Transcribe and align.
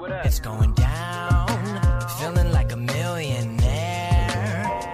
It's 0.00 0.38
going 0.38 0.74
down, 0.74 1.48
feeling 2.20 2.52
like 2.52 2.70
a 2.72 2.76
millionaire, 2.76 4.30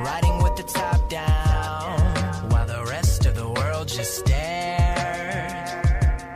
riding 0.00 0.42
with 0.42 0.56
the 0.56 0.62
top 0.62 1.10
down, 1.10 2.48
while 2.48 2.66
the 2.66 2.82
rest 2.88 3.26
of 3.26 3.34
the 3.34 3.46
world 3.46 3.86
just 3.86 4.20
stares. 4.20 5.70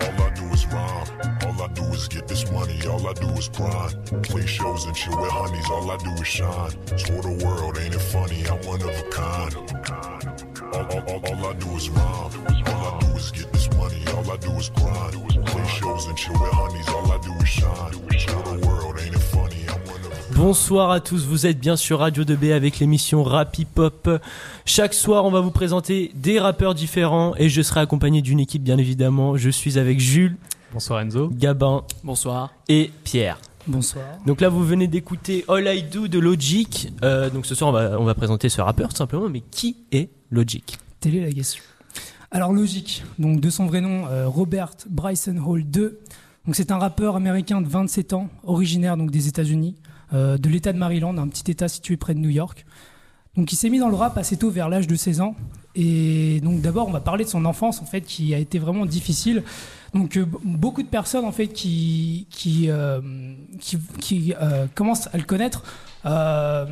All 0.03 0.23
I 0.23 0.31
do 0.35 0.45
is 0.53 0.67
rhyme. 0.67 1.09
All 1.47 1.63
I 1.63 1.69
do 1.69 1.83
is 1.85 2.09
get 2.09 2.29
this 2.29 2.51
money. 2.53 2.79
All 2.87 3.09
I 3.09 3.15
do 3.15 3.29
is 3.31 3.49
grind. 3.49 4.23
Play 4.25 4.45
shows 4.47 4.85
and 4.85 4.95
chill 4.95 5.19
with 5.19 5.31
honeys. 5.31 5.71
All 5.71 5.91
I 5.91 5.97
do 5.97 6.11
is 6.11 6.27
shine. 6.27 6.73
Tour 6.99 7.23
the 7.23 7.41
world, 7.45 7.79
ain't 7.79 7.95
it 7.95 8.01
funny? 8.01 8.47
I'm 8.49 8.61
one 8.67 8.83
of 8.83 8.91
a 8.91 9.03
kind. 9.11 9.57
All, 10.75 10.85
all, 10.85 11.03
all, 11.09 11.27
all 11.27 11.47
I 11.47 11.53
do 11.55 11.71
is 11.71 11.89
rhyme. 11.89 12.33
All 12.67 12.97
I 12.97 13.01
do 13.01 13.07
is 13.17 13.31
get 13.31 13.51
this 13.51 13.71
money. 13.77 14.05
All 14.15 14.31
I 14.31 14.37
do 14.37 14.51
is 14.53 14.69
grind. 14.69 15.15
Play 15.47 15.67
shows 15.69 16.07
and 16.07 16.19
chill 16.19 16.35
with 16.35 16.53
Bonsoir 20.39 20.93
à 20.93 21.01
tous, 21.01 21.25
vous 21.27 21.47
êtes 21.47 21.59
bien 21.59 21.75
sur 21.75 21.99
Radio 21.99 22.23
2B 22.23 22.53
avec 22.53 22.79
l'émission 22.79 23.25
Rap 23.25 23.59
Hip 23.59 23.67
Hop. 23.77 24.09
Chaque 24.65 24.95
soir, 24.95 25.25
on 25.25 25.33
va 25.33 25.41
vous 25.41 25.51
présenter 25.51 26.13
des 26.15 26.39
rappeurs 26.39 26.77
différents 26.77 27.35
et 27.37 27.49
je 27.49 27.61
serai 27.61 27.81
accompagné 27.81 28.23
d'une 28.23 28.39
équipe 28.39 28.63
bien 28.63 28.79
évidemment. 28.79 29.37
Je 29.37 29.51
suis 29.51 29.81
avec 29.81 29.99
Jules, 29.99 30.37
Bonsoir 30.73 31.01
Enzo. 31.01 31.29
Gabin 31.33 31.83
Bonsoir. 32.05 32.53
et 32.69 32.93
Pierre. 33.03 33.41
Bonsoir. 33.67 34.05
Donc 34.27 34.41
là, 34.41 34.49
vous 34.49 34.65
venez 34.65 34.87
d'écouter 34.87 35.45
All 35.49 35.67
I 35.67 35.83
Do 35.83 36.07
de 36.07 36.21
Logic. 36.21 36.93
Euh, 37.03 37.31
donc 37.31 37.45
ce 37.45 37.57
soir, 37.57 37.71
on 37.71 37.73
va, 37.73 37.99
on 37.99 38.05
va 38.05 38.15
présenter 38.15 38.49
ce 38.49 38.61
rappeur 38.61 38.91
tout 38.91 38.97
simplement. 38.97 39.29
Mais 39.29 39.41
qui 39.51 39.77
est 39.91 40.09
Logic? 40.31 40.79
Telle 41.01 41.17
est 41.17 41.27
la 41.27 41.33
question. 41.33 41.65
Alors 42.31 42.53
logique, 42.53 43.03
donc 43.19 43.41
de 43.41 43.51
son 43.51 43.67
vrai 43.67 43.81
nom, 43.81 44.07
euh, 44.07 44.29
Robert 44.29 44.71
Bryson 44.89 45.39
Hall 45.45 45.63
II. 45.63 45.89
Donc 46.47 46.55
c'est 46.55 46.71
un 46.71 46.79
rappeur 46.79 47.17
américain 47.17 47.61
de 47.61 47.69
27 47.69 48.13
ans, 48.13 48.29
originaire 48.45 48.97
donc 48.97 49.11
des 49.11 49.27
États-Unis, 49.29 49.75
de 50.13 50.49
l'État 50.49 50.73
de 50.73 50.79
Maryland, 50.79 51.17
un 51.19 51.29
petit 51.29 51.51
État 51.51 51.69
situé 51.69 51.97
près 51.97 52.15
de 52.15 52.21
New 52.21 52.31
York. 52.31 52.65
Donc 53.37 53.53
il 53.53 53.57
s'est 53.57 53.71
mis 53.71 53.79
dans 53.79 53.89
le 53.89 53.95
rap 53.95 54.19
assez 54.19 54.37
tôt, 54.37 54.51
vers 54.51 54.69
l'âge 54.69 54.87
de 54.87 54.97
16 54.97 55.21
ans. 55.21 55.37
Et 55.77 56.41
donc 56.41 56.61
d'abord, 56.61 56.89
on 56.89 56.91
va 56.91 57.01
parler 57.01 57.25
de 57.25 57.29
son 57.29 57.45
enfance 57.45 57.81
en 57.81 57.85
fait, 57.85 58.01
qui 58.01 58.35
a 58.35 58.39
été 58.39 58.59
vraiment 58.59 58.85
difficile. 58.85 59.45
Donc 59.95 60.17
euh, 60.17 60.27
beaucoup 60.45 60.83
de 60.83 60.89
personnes 60.89 61.25
en 61.25 61.33
fait 61.33 61.47
qui 61.49 62.27
qui 62.31 62.69
euh, 62.69 63.01
qui, 63.61 64.35
euh, 64.41 64.67
commencent 64.75 65.09
à 65.13 65.17
le 65.17 65.25
connaître. 65.25 65.63
euh, 66.05 66.67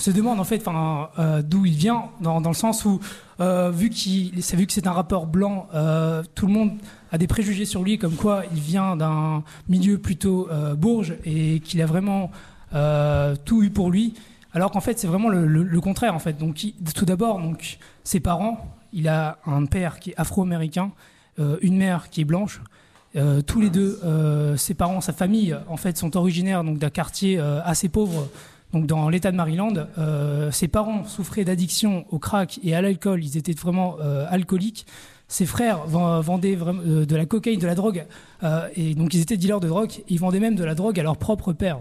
se 0.00 0.10
demandent 0.10 0.40
en 0.40 0.44
fait 0.44 0.62
euh, 0.66 1.42
d'où 1.42 1.66
il 1.66 1.74
vient 1.74 2.04
dans, 2.20 2.40
dans 2.40 2.48
le 2.50 2.54
sens 2.54 2.84
où 2.86 3.00
euh, 3.40 3.70
vu 3.70 3.88
qu'il 3.88 4.34
vu 4.34 4.66
que 4.66 4.72
c'est 4.72 4.86
un 4.86 4.92
rappeur 4.92 5.24
blanc 5.24 5.66
euh, 5.72 6.22
tout 6.34 6.46
le 6.46 6.52
monde 6.52 6.72
a 7.10 7.16
des 7.16 7.26
préjugés 7.26 7.64
sur 7.64 7.82
lui 7.82 7.96
comme 7.96 8.14
quoi 8.14 8.42
il 8.52 8.60
vient 8.60 8.96
d'un 8.96 9.44
milieu 9.66 9.96
plutôt 9.96 10.50
euh, 10.50 10.74
bourge 10.74 11.14
et 11.24 11.60
qu'il 11.60 11.80
a 11.80 11.86
vraiment 11.86 12.30
tout 13.44 13.64
eu 13.64 13.70
pour 13.70 13.90
lui. 13.90 14.14
Alors 14.52 14.70
qu'en 14.70 14.80
fait 14.80 14.98
c'est 14.98 15.08
vraiment 15.08 15.28
le, 15.28 15.80
contraire 15.80 16.14
en 16.14 16.18
fait. 16.18 16.34
Donc 16.34 16.64
tout 16.94 17.04
d'abord 17.04 17.40
donc 17.40 17.78
ses 18.04 18.20
parents 18.20 18.76
il 18.92 19.08
a 19.08 19.38
un 19.46 19.64
père 19.64 19.98
qui 19.98 20.10
est 20.10 20.14
afro-américain 20.16 20.92
une 21.38 21.78
mère 21.78 22.10
qui 22.10 22.20
est 22.20 22.24
blanche. 22.24 22.60
Tous 23.46 23.60
les 23.60 23.70
deux, 23.70 23.98
ses 24.56 24.74
parents, 24.74 25.00
sa 25.00 25.12
famille, 25.12 25.56
en 25.68 25.76
fait, 25.76 25.96
sont 25.96 26.16
originaires 26.16 26.62
donc 26.62 26.78
d'un 26.78 26.90
quartier 26.90 27.40
assez 27.40 27.88
pauvre, 27.88 28.28
donc 28.72 28.86
dans 28.86 29.08
l'État 29.08 29.30
de 29.30 29.36
Maryland. 29.36 29.72
Euh, 29.98 30.50
ses 30.50 30.68
parents 30.68 31.04
souffraient 31.04 31.44
d'addiction 31.44 32.04
au 32.10 32.18
crack 32.18 32.60
et 32.62 32.74
à 32.74 32.82
l'alcool. 32.82 33.24
Ils 33.24 33.36
étaient 33.36 33.52
vraiment 33.52 33.96
euh, 34.00 34.26
alcooliques. 34.28 34.86
Ses 35.28 35.46
frères 35.46 35.84
ven- 35.86 36.20
vendaient 36.20 36.58
euh, 36.60 37.06
de 37.06 37.16
la 37.16 37.26
cocaïne, 37.26 37.60
de 37.60 37.66
la 37.66 37.74
drogue, 37.74 38.04
et 38.74 38.94
donc 38.94 39.14
ils 39.14 39.20
étaient 39.20 39.36
dealers 39.36 39.60
de 39.60 39.68
drogue. 39.68 39.92
Ils 40.08 40.18
vendaient 40.18 40.40
même 40.40 40.56
de 40.56 40.64
la 40.64 40.74
drogue 40.74 40.98
à 40.98 41.02
leur 41.02 41.16
propre 41.16 41.52
père. 41.52 41.80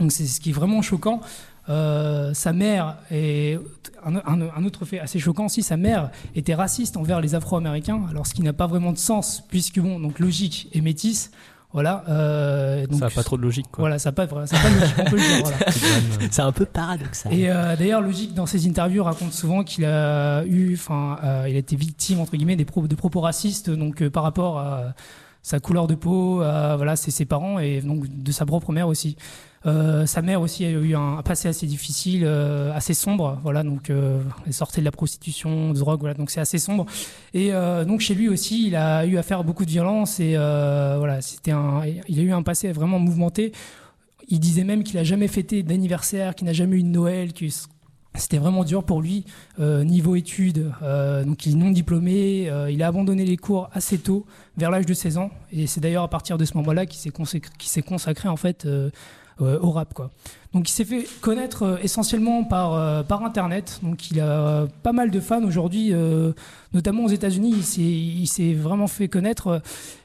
Donc 0.00 0.12
c'est 0.12 0.26
ce 0.26 0.40
qui 0.40 0.50
est 0.50 0.52
vraiment 0.52 0.82
choquant. 0.82 1.20
Sa 1.66 2.52
mère 2.54 2.96
et 3.10 3.58
un 4.04 4.64
autre 4.64 4.86
fait 4.86 5.00
assez 5.00 5.18
choquant 5.18 5.46
aussi, 5.46 5.62
sa 5.62 5.76
mère 5.76 6.10
était 6.34 6.54
raciste 6.54 6.96
envers 6.96 7.20
les 7.20 7.34
Afro-Américains, 7.34 8.00
alors 8.08 8.26
ce 8.26 8.32
qui 8.32 8.42
n'a 8.42 8.54
pas 8.54 8.66
vraiment 8.66 8.92
de 8.92 8.96
sens 8.96 9.42
puisque 9.48 9.78
bon, 9.80 10.00
donc 10.00 10.18
logique 10.18 10.68
et 10.72 10.80
métisse, 10.80 11.30
voilà. 11.78 12.02
euh, 12.08 12.86
donc, 12.86 12.98
Ça 12.98 13.06
n'a 13.06 13.10
pas 13.10 13.22
trop 13.22 13.36
de 13.36 13.42
logique 13.42 13.66
quoi. 13.70 13.82
Voilà, 13.82 13.98
ça 13.98 14.10
n'a 14.10 14.12
pas, 14.12 14.26
ça 14.46 14.56
a 14.56 14.60
pas 14.62 14.68
de 14.70 14.74
logique, 14.80 14.94
on 14.98 15.04
peut 15.10 15.16
le 15.16 15.22
dire. 15.22 15.40
Voilà. 15.44 16.28
C'est 16.30 16.42
un 16.42 16.52
peu 16.52 16.64
paradoxal. 16.64 17.32
Et 17.32 17.48
euh, 17.48 17.76
d'ailleurs, 17.76 18.00
Logique, 18.00 18.34
dans 18.34 18.46
ses 18.46 18.66
interviews, 18.68 19.04
raconte 19.04 19.32
souvent 19.32 19.62
qu'il 19.62 19.84
a 19.84 20.44
eu, 20.44 20.74
enfin, 20.74 21.18
euh, 21.24 21.46
il 21.48 21.54
a 21.54 21.58
été 21.58 21.76
victime 21.76 22.20
entre 22.20 22.36
guillemets 22.36 22.56
des 22.56 22.64
pro- 22.64 22.86
de 22.88 22.94
propos 22.94 23.20
racistes, 23.20 23.70
donc 23.70 24.02
euh, 24.02 24.10
par 24.10 24.22
rapport 24.24 24.58
à 24.58 24.94
sa 25.42 25.60
couleur 25.60 25.86
de 25.86 25.94
peau, 25.94 26.40
à, 26.42 26.76
voilà, 26.76 26.96
c'est 26.96 27.10
ses 27.12 27.24
parents 27.24 27.58
et 27.58 27.80
donc 27.80 28.04
de 28.08 28.32
sa 28.32 28.44
propre 28.44 28.72
mère 28.72 28.88
aussi. 28.88 29.16
Euh, 29.66 30.06
sa 30.06 30.22
mère 30.22 30.40
aussi 30.40 30.64
a 30.64 30.70
eu 30.70 30.94
un, 30.94 31.22
passé 31.22 31.48
assez 31.48 31.66
difficile, 31.66 32.22
euh, 32.24 32.72
assez 32.74 32.94
sombre, 32.94 33.38
voilà, 33.42 33.62
donc 33.62 33.90
euh, 33.90 34.20
elle 34.46 34.52
sortait 34.52 34.80
de 34.80 34.84
la 34.84 34.92
prostitution, 34.92 35.72
de 35.72 35.78
drogue, 35.78 36.00
voilà, 36.00 36.14
donc 36.14 36.30
c'est 36.30 36.40
assez 36.40 36.58
sombre. 36.58 36.86
Et 37.34 37.50
donc 37.86 38.00
chez 38.00 38.14
lui 38.14 38.28
aussi, 38.28 38.68
il 38.68 38.76
a 38.76 39.04
eu 39.04 39.16
affaire 39.18 39.40
à 39.40 39.42
beaucoup 39.42 39.64
de 39.64 39.70
violence 39.70 40.20
et 40.20 40.34
voilà, 40.36 41.20
c'était 41.20 41.52
un, 41.52 41.82
il 42.08 42.18
a 42.18 42.22
eu 42.22 42.32
un 42.32 42.42
passé 42.42 42.72
vraiment 42.72 42.98
mouvementé. 42.98 43.52
Il 44.28 44.40
disait 44.40 44.64
même 44.64 44.84
qu'il 44.84 44.98
a 44.98 45.04
jamais 45.04 45.28
fêté 45.28 45.62
d'anniversaire, 45.62 46.34
qu'il 46.34 46.46
n'a 46.46 46.52
jamais 46.52 46.76
eu 46.76 46.82
de 46.82 46.88
Noël, 46.88 47.32
que 47.32 47.46
c'était 48.14 48.38
vraiment 48.38 48.64
dur 48.64 48.84
pour 48.84 49.00
lui 49.00 49.24
niveau 49.58 50.16
études. 50.16 50.72
Donc 51.24 51.46
il 51.46 51.52
est 51.52 51.56
non 51.56 51.70
diplômé, 51.70 52.50
il 52.70 52.82
a 52.82 52.86
abandonné 52.86 53.24
les 53.24 53.36
cours 53.36 53.70
assez 53.72 53.98
tôt, 53.98 54.26
vers 54.56 54.70
l'âge 54.70 54.86
de 54.86 54.94
16 54.94 55.18
ans, 55.18 55.30
et 55.52 55.66
c'est 55.66 55.80
d'ailleurs 55.80 56.04
à 56.04 56.08
partir 56.08 56.38
de 56.38 56.44
ce 56.44 56.56
moment-là 56.56 56.86
qu'il 56.86 57.00
s'est 57.00 57.10
consacré, 57.10 57.50
s'est 57.60 57.82
consacré 57.82 58.28
en 58.28 58.36
fait 58.36 58.66
au 59.40 59.70
rap 59.70 59.94
quoi. 59.94 60.10
Donc 60.54 60.68
il 60.68 60.72
s'est 60.72 60.84
fait 60.84 61.06
connaître 61.20 61.62
euh, 61.62 61.76
essentiellement 61.82 62.42
par 62.44 62.74
euh, 62.74 63.02
par 63.02 63.22
internet. 63.24 63.80
Donc 63.82 64.10
il 64.10 64.20
a 64.20 64.26
euh, 64.26 64.66
pas 64.82 64.92
mal 64.92 65.10
de 65.10 65.20
fans 65.20 65.44
aujourd'hui, 65.44 65.90
euh, 65.92 66.32
notamment 66.72 67.04
aux 67.04 67.08
États-Unis. 67.08 67.54
Il 67.78 68.26
s'est 68.26 68.54
vraiment 68.54 68.86
fait 68.86 69.08
connaître. 69.08 69.48
euh, 69.48 69.58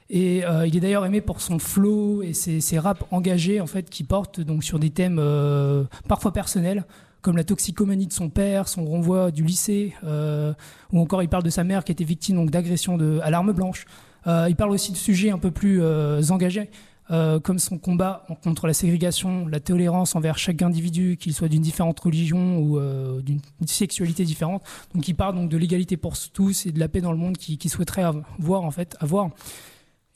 et 0.09 0.45
euh, 0.45 0.67
il 0.67 0.77
est 0.77 0.79
d'ailleurs 0.79 1.05
aimé 1.07 1.21
pour 1.21 1.41
son 1.41 1.57
flow 1.57 2.21
et 2.21 2.33
ses, 2.33 2.77
raps 2.77 3.03
engagés 3.09 3.59
en 3.61 3.66
fait 3.66 3.89
qui 3.89 4.03
portent 4.03 4.41
donc 4.41 4.63
sur 4.63 4.77
des 4.77 4.91
thèmes 4.91 5.17
euh, 5.19 5.85
parfois 6.07 6.31
personnels 6.31 6.85
comme 7.23 7.35
la 7.35 7.44
toxicomanie 7.44 8.05
de 8.05 8.13
son 8.13 8.29
père, 8.29 8.67
son 8.67 8.85
renvoi 8.85 9.31
du 9.31 9.44
lycée, 9.44 9.94
euh, 10.03 10.53
ou 10.91 11.00
encore 11.00 11.23
il 11.23 11.29
parle 11.29 11.44
de 11.44 11.50
sa 11.50 11.63
mère 11.63 11.85
qui 11.85 11.91
était 11.94 12.03
victime 12.03 12.35
donc 12.35 12.51
d'agression 12.51 13.00
à 13.23 13.31
l'arme 13.31 13.53
blanche. 13.53 13.85
Euh, 14.27 14.47
il 14.50 14.55
parle 14.57 14.71
aussi 14.71 14.91
de 14.91 14.97
sujets 14.97 15.31
un 15.31 15.38
peu 15.38 15.50
plus 15.50 15.81
euh, 15.81 16.21
engagés, 16.29 16.69
euh, 17.12 17.40
comme 17.40 17.59
son 17.59 17.78
combat 17.78 18.25
contre 18.44 18.66
la 18.68 18.74
ségrégation, 18.74 19.47
la 19.47 19.59
tolérance 19.59 20.16
envers 20.16 20.38
chaque 20.38 20.62
individu, 20.62 21.18
qu'il 21.19 21.34
soit 21.34 21.50
d'une 21.50 21.62
différente 21.62 22.00
religion 22.00 22.58
ou 22.59 22.80
euh, 22.80 23.22
d'une 23.22 23.41
sexualité 23.66 24.24
différente. 24.24 24.64
Donc 24.96 25.08
il 25.08 25.13
parle 25.16 25.36
donc 25.36 25.50
de 25.50 25.58
l'égalité 25.58 25.97
pour 25.97 26.18
tous 26.31 26.66
et 26.66 26.72
de 26.72 26.80
la 26.80 26.88
paix 26.88 27.02
dans 27.02 27.12
le 27.12 27.18
monde 27.18 27.38
qu'il 27.38 27.69
souhaiterait 27.69 28.03
av- 28.03 28.24
voir 28.40 28.63
en 28.63 28.72
fait 28.72 28.96
avoir. 29.00 29.30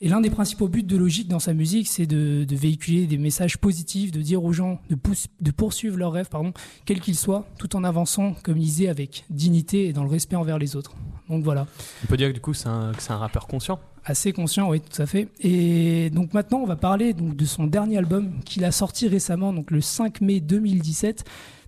Et 0.00 0.08
l'un 0.08 0.20
des 0.20 0.30
principaux 0.30 0.68
buts 0.68 0.84
de 0.84 0.96
Logique 0.96 1.26
dans 1.26 1.40
sa 1.40 1.52
musique, 1.54 1.88
c'est 1.88 2.06
de, 2.06 2.46
véhiculer 2.48 3.08
des 3.08 3.18
messages 3.18 3.58
positifs, 3.58 4.12
de 4.12 4.22
dire 4.22 4.44
aux 4.44 4.52
gens 4.52 4.80
de, 4.90 5.50
poursuivre 5.50 5.96
leurs 5.96 6.12
rêves, 6.12 6.28
pardon, 6.28 6.52
quels 6.84 7.00
qu'ils 7.00 7.16
soient, 7.16 7.48
tout 7.58 7.74
en 7.74 7.82
avançant, 7.82 8.34
comme 8.44 8.58
il 8.58 8.64
disait, 8.64 8.86
avec 8.88 9.24
dignité 9.28 9.86
et 9.88 9.92
dans 9.92 10.04
le 10.04 10.10
respect 10.10 10.36
envers 10.36 10.58
les 10.58 10.76
autres. 10.76 10.94
Donc 11.28 11.42
voilà, 11.42 11.66
On 12.04 12.06
peut 12.06 12.16
dire 12.16 12.28
que 12.28 12.34
du 12.34 12.40
coup 12.40 12.52
que 12.52 12.58
c'est 12.58 12.68
un 12.68 13.16
rappeur 13.16 13.48
conscient. 13.48 13.80
Assez 14.04 14.32
conscient, 14.32 14.70
oui, 14.70 14.80
tout 14.80 15.00
à 15.02 15.06
fait. 15.06 15.28
Et 15.40 16.10
donc 16.10 16.34
maintenant, 16.34 16.58
on 16.58 16.66
va 16.66 16.76
parler 16.76 17.12
donc, 17.12 17.36
de 17.36 17.44
son 17.44 17.66
dernier 17.66 17.98
album 17.98 18.40
qu'il 18.44 18.64
a 18.64 18.72
sorti 18.72 19.08
récemment, 19.08 19.52
donc 19.52 19.70
le 19.70 19.80
5 19.80 20.20
mai 20.20 20.40
2017. 20.40 21.24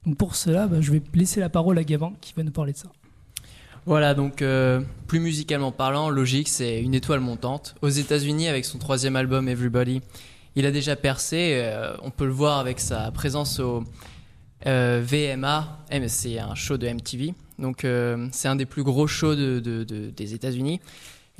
Donc 0.06 0.16
pour 0.16 0.34
cela, 0.36 0.66
bah, 0.66 0.78
je 0.80 0.92
vais 0.92 1.02
laisser 1.14 1.40
la 1.40 1.48
parole 1.48 1.78
à 1.78 1.84
Gavin 1.84 2.12
qui 2.20 2.32
va 2.36 2.42
nous 2.42 2.50
parler 2.52 2.72
de 2.72 2.78
ça. 2.78 2.88
Voilà, 3.86 4.14
donc 4.14 4.42
euh, 4.42 4.80
plus 5.06 5.20
musicalement 5.20 5.72
parlant, 5.72 6.10
Logique, 6.10 6.48
c'est 6.48 6.80
une 6.82 6.94
étoile 6.94 7.20
montante. 7.20 7.74
Aux 7.82 7.88
États-Unis, 7.88 8.48
avec 8.48 8.64
son 8.64 8.78
troisième 8.78 9.16
album 9.16 9.48
Everybody, 9.48 10.00
il 10.56 10.66
a 10.66 10.70
déjà 10.70 10.96
percé. 10.96 11.52
euh, 11.62 11.94
on 12.02 12.10
peut 12.10 12.26
le 12.26 12.32
voir 12.32 12.58
avec 12.58 12.78
sa 12.80 13.10
présence 13.10 13.58
au 13.58 13.84
euh, 14.66 15.02
VMA. 15.04 15.78
Eh, 15.90 16.08
C'est 16.08 16.38
un 16.38 16.54
show 16.54 16.76
de 16.76 16.86
MTV. 16.88 17.34
Donc, 17.58 17.84
euh, 17.84 18.28
c'est 18.32 18.48
un 18.48 18.56
des 18.56 18.66
plus 18.66 18.82
gros 18.82 19.06
shows 19.06 19.34
de- 19.34 19.60
de- 19.60 19.84
de- 19.84 20.10
des 20.10 20.34
États-Unis. 20.34 20.80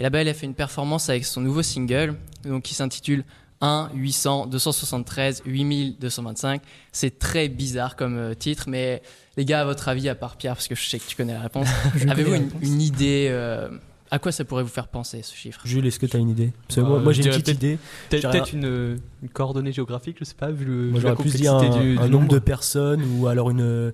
Et 0.00 0.02
là-bas, 0.02 0.22
il 0.22 0.28
a 0.28 0.34
fait 0.34 0.46
une 0.46 0.54
performance 0.54 1.10
avec 1.10 1.26
son 1.26 1.42
nouveau 1.42 1.62
single, 1.62 2.14
donc 2.44 2.62
qui 2.62 2.72
s'intitule 2.72 3.22
1 3.60 3.90
800 3.94 4.46
273 4.46 5.42
8225. 5.44 6.62
C'est 6.90 7.18
très 7.18 7.50
bizarre 7.50 7.96
comme 7.96 8.16
euh, 8.16 8.32
titre, 8.32 8.64
mais 8.66 9.02
les 9.36 9.44
gars, 9.44 9.60
à 9.60 9.64
votre 9.66 9.88
avis, 9.88 10.08
à 10.08 10.14
part 10.14 10.38
Pierre, 10.38 10.54
parce 10.54 10.68
que 10.68 10.74
je 10.74 10.88
sais 10.88 10.98
que 10.98 11.04
tu 11.06 11.16
connais 11.16 11.34
la 11.34 11.42
réponse, 11.42 11.68
avez-vous 12.08 12.34
une, 12.62 12.80
idée 12.80 13.28
euh, 13.30 13.68
à 14.10 14.18
quoi 14.18 14.32
ça 14.32 14.46
pourrait 14.46 14.62
vous 14.62 14.70
faire 14.70 14.88
penser 14.88 15.20
ce 15.20 15.34
chiffre? 15.34 15.60
Jules, 15.66 15.86
est-ce 15.86 15.98
que 15.98 16.06
tu 16.06 16.16
as 16.16 16.20
une 16.20 16.30
idée? 16.30 16.50
Parce 16.66 16.76
que 16.76 16.80
Euh, 16.80 16.98
moi, 17.00 17.12
j'ai 17.12 17.22
une 17.22 17.32
petite 17.32 17.48
idée. 17.48 17.78
Peut-être 18.08 18.54
une, 18.54 18.98
une 19.22 19.28
coordonnée 19.28 19.72
géographique, 19.72 20.16
je 20.18 20.24
sais 20.24 20.34
pas, 20.34 20.50
vu, 20.50 20.64
le, 20.64 20.72
Moi, 20.72 20.98
vu 20.98 21.04
la 21.04 21.10
j'aurais 21.10 21.22
plus 21.22 21.34
dit 21.34 21.46
un, 21.46 21.58
complexité 21.58 21.84
du, 21.84 21.98
un 21.98 22.06
du 22.06 22.10
nombre 22.10 22.28
de 22.28 22.38
personnes 22.38 23.04
ou 23.18 23.26
alors 23.26 23.50
une, 23.50 23.92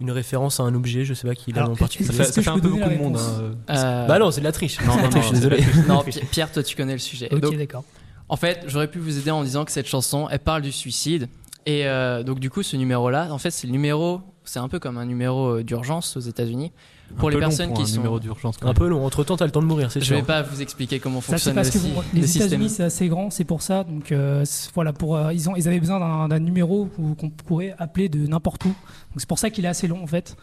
une 0.00 0.10
référence 0.10 0.60
à 0.60 0.62
un 0.62 0.74
objet, 0.74 1.04
je 1.04 1.14
sais 1.14 1.26
pas 1.28 1.34
qui 1.34 1.50
est 1.50 1.56
Alors, 1.58 1.70
en 1.70 1.74
Ça 1.74 1.78
particulier. 1.80 2.12
ça 2.12 2.24
que 2.32 2.42
fait 2.42 2.48
un 2.50 2.58
peu 2.58 2.68
beaucoup 2.68 2.88
de 2.88 2.96
monde. 2.96 3.16
hein. 3.18 3.54
Euh, 3.70 4.06
Bah 4.06 4.18
non, 4.18 4.30
c'est 4.30 4.40
de 4.40 4.46
la 4.46 4.52
triche. 4.52 4.78
Non, 4.86 4.96
non, 4.96 5.08
triche, 5.10 5.26
non, 5.26 5.32
désolé. 5.32 5.64
Non, 5.88 6.02
Pi- 6.02 6.20
Pierre, 6.30 6.50
toi 6.50 6.62
tu 6.62 6.74
connais 6.76 6.92
le 6.94 6.98
sujet. 6.98 7.28
Ok, 7.32 7.56
d'accord. 7.56 7.84
En 8.28 8.36
fait, 8.36 8.64
j'aurais 8.66 8.86
pu 8.88 8.98
vous 8.98 9.18
aider 9.18 9.30
en 9.30 9.42
disant 9.42 9.64
que 9.64 9.72
cette 9.72 9.88
chanson, 9.88 10.28
elle 10.30 10.38
parle 10.38 10.62
du 10.62 10.72
suicide. 10.72 11.28
Et 11.66 11.86
euh, 11.86 12.22
donc, 12.22 12.38
du 12.40 12.48
coup, 12.48 12.62
ce 12.62 12.76
numéro-là, 12.76 13.28
en 13.32 13.38
fait, 13.38 13.50
c'est 13.50 13.66
le 13.66 13.72
numéro, 13.72 14.20
c'est 14.44 14.58
un 14.58 14.68
peu 14.68 14.78
comme 14.78 14.98
un 14.98 15.04
numéro 15.06 15.56
euh, 15.58 15.62
d'urgence 15.64 16.16
aux 16.16 16.20
États-Unis. 16.20 16.72
Pour 17.16 17.28
Un 17.28 17.30
les 17.32 17.36
peu 17.36 17.40
long 17.42 17.48
personnes 17.48 17.68
pour 17.68 17.76
qui 17.78 17.82
un 17.82 17.86
sont. 17.86 17.96
numéro 17.96 18.20
d'urgence. 18.20 18.56
Un 18.62 18.72
peu 18.74 18.86
long. 18.88 19.04
Entre 19.04 19.24
temps, 19.24 19.36
t'as 19.36 19.44
le 19.44 19.50
temps 19.50 19.60
de 19.62 19.66
mourir, 19.66 19.90
c'est 19.90 19.98
Je 20.00 20.04
sûr. 20.04 20.16
vais 20.16 20.22
pas 20.22 20.42
vous 20.42 20.62
expliquer 20.62 21.00
comment 21.00 21.20
Ça, 21.20 21.32
fonctionne 21.32 21.54
parce 21.56 21.74
le, 21.74 21.80
que 21.80 21.86
le 21.86 22.20
les 22.20 22.26
système. 22.26 22.46
États-Unis 22.46 22.68
c'est 22.68 22.84
assez 22.84 23.08
grand, 23.08 23.30
c'est 23.30 23.44
pour 23.44 23.62
ça. 23.62 23.82
Donc 23.84 24.12
euh, 24.12 24.44
voilà, 24.74 24.92
pour 24.92 25.16
euh, 25.16 25.32
ils 25.32 25.48
ont 25.50 25.56
ils 25.56 25.66
avaient 25.66 25.80
besoin 25.80 25.98
d'un 25.98 26.28
d'un 26.28 26.38
numéro 26.38 26.88
où- 26.98 27.14
qu'on 27.16 27.30
pourrait 27.30 27.74
appeler 27.78 28.08
de 28.08 28.26
n'importe 28.28 28.64
où. 28.64 28.68
Donc 28.68 28.76
c'est 29.16 29.28
pour 29.28 29.38
ça 29.40 29.50
qu'il 29.50 29.64
est 29.64 29.68
assez 29.68 29.88
long 29.88 30.02
en 30.02 30.06
fait. 30.06 30.36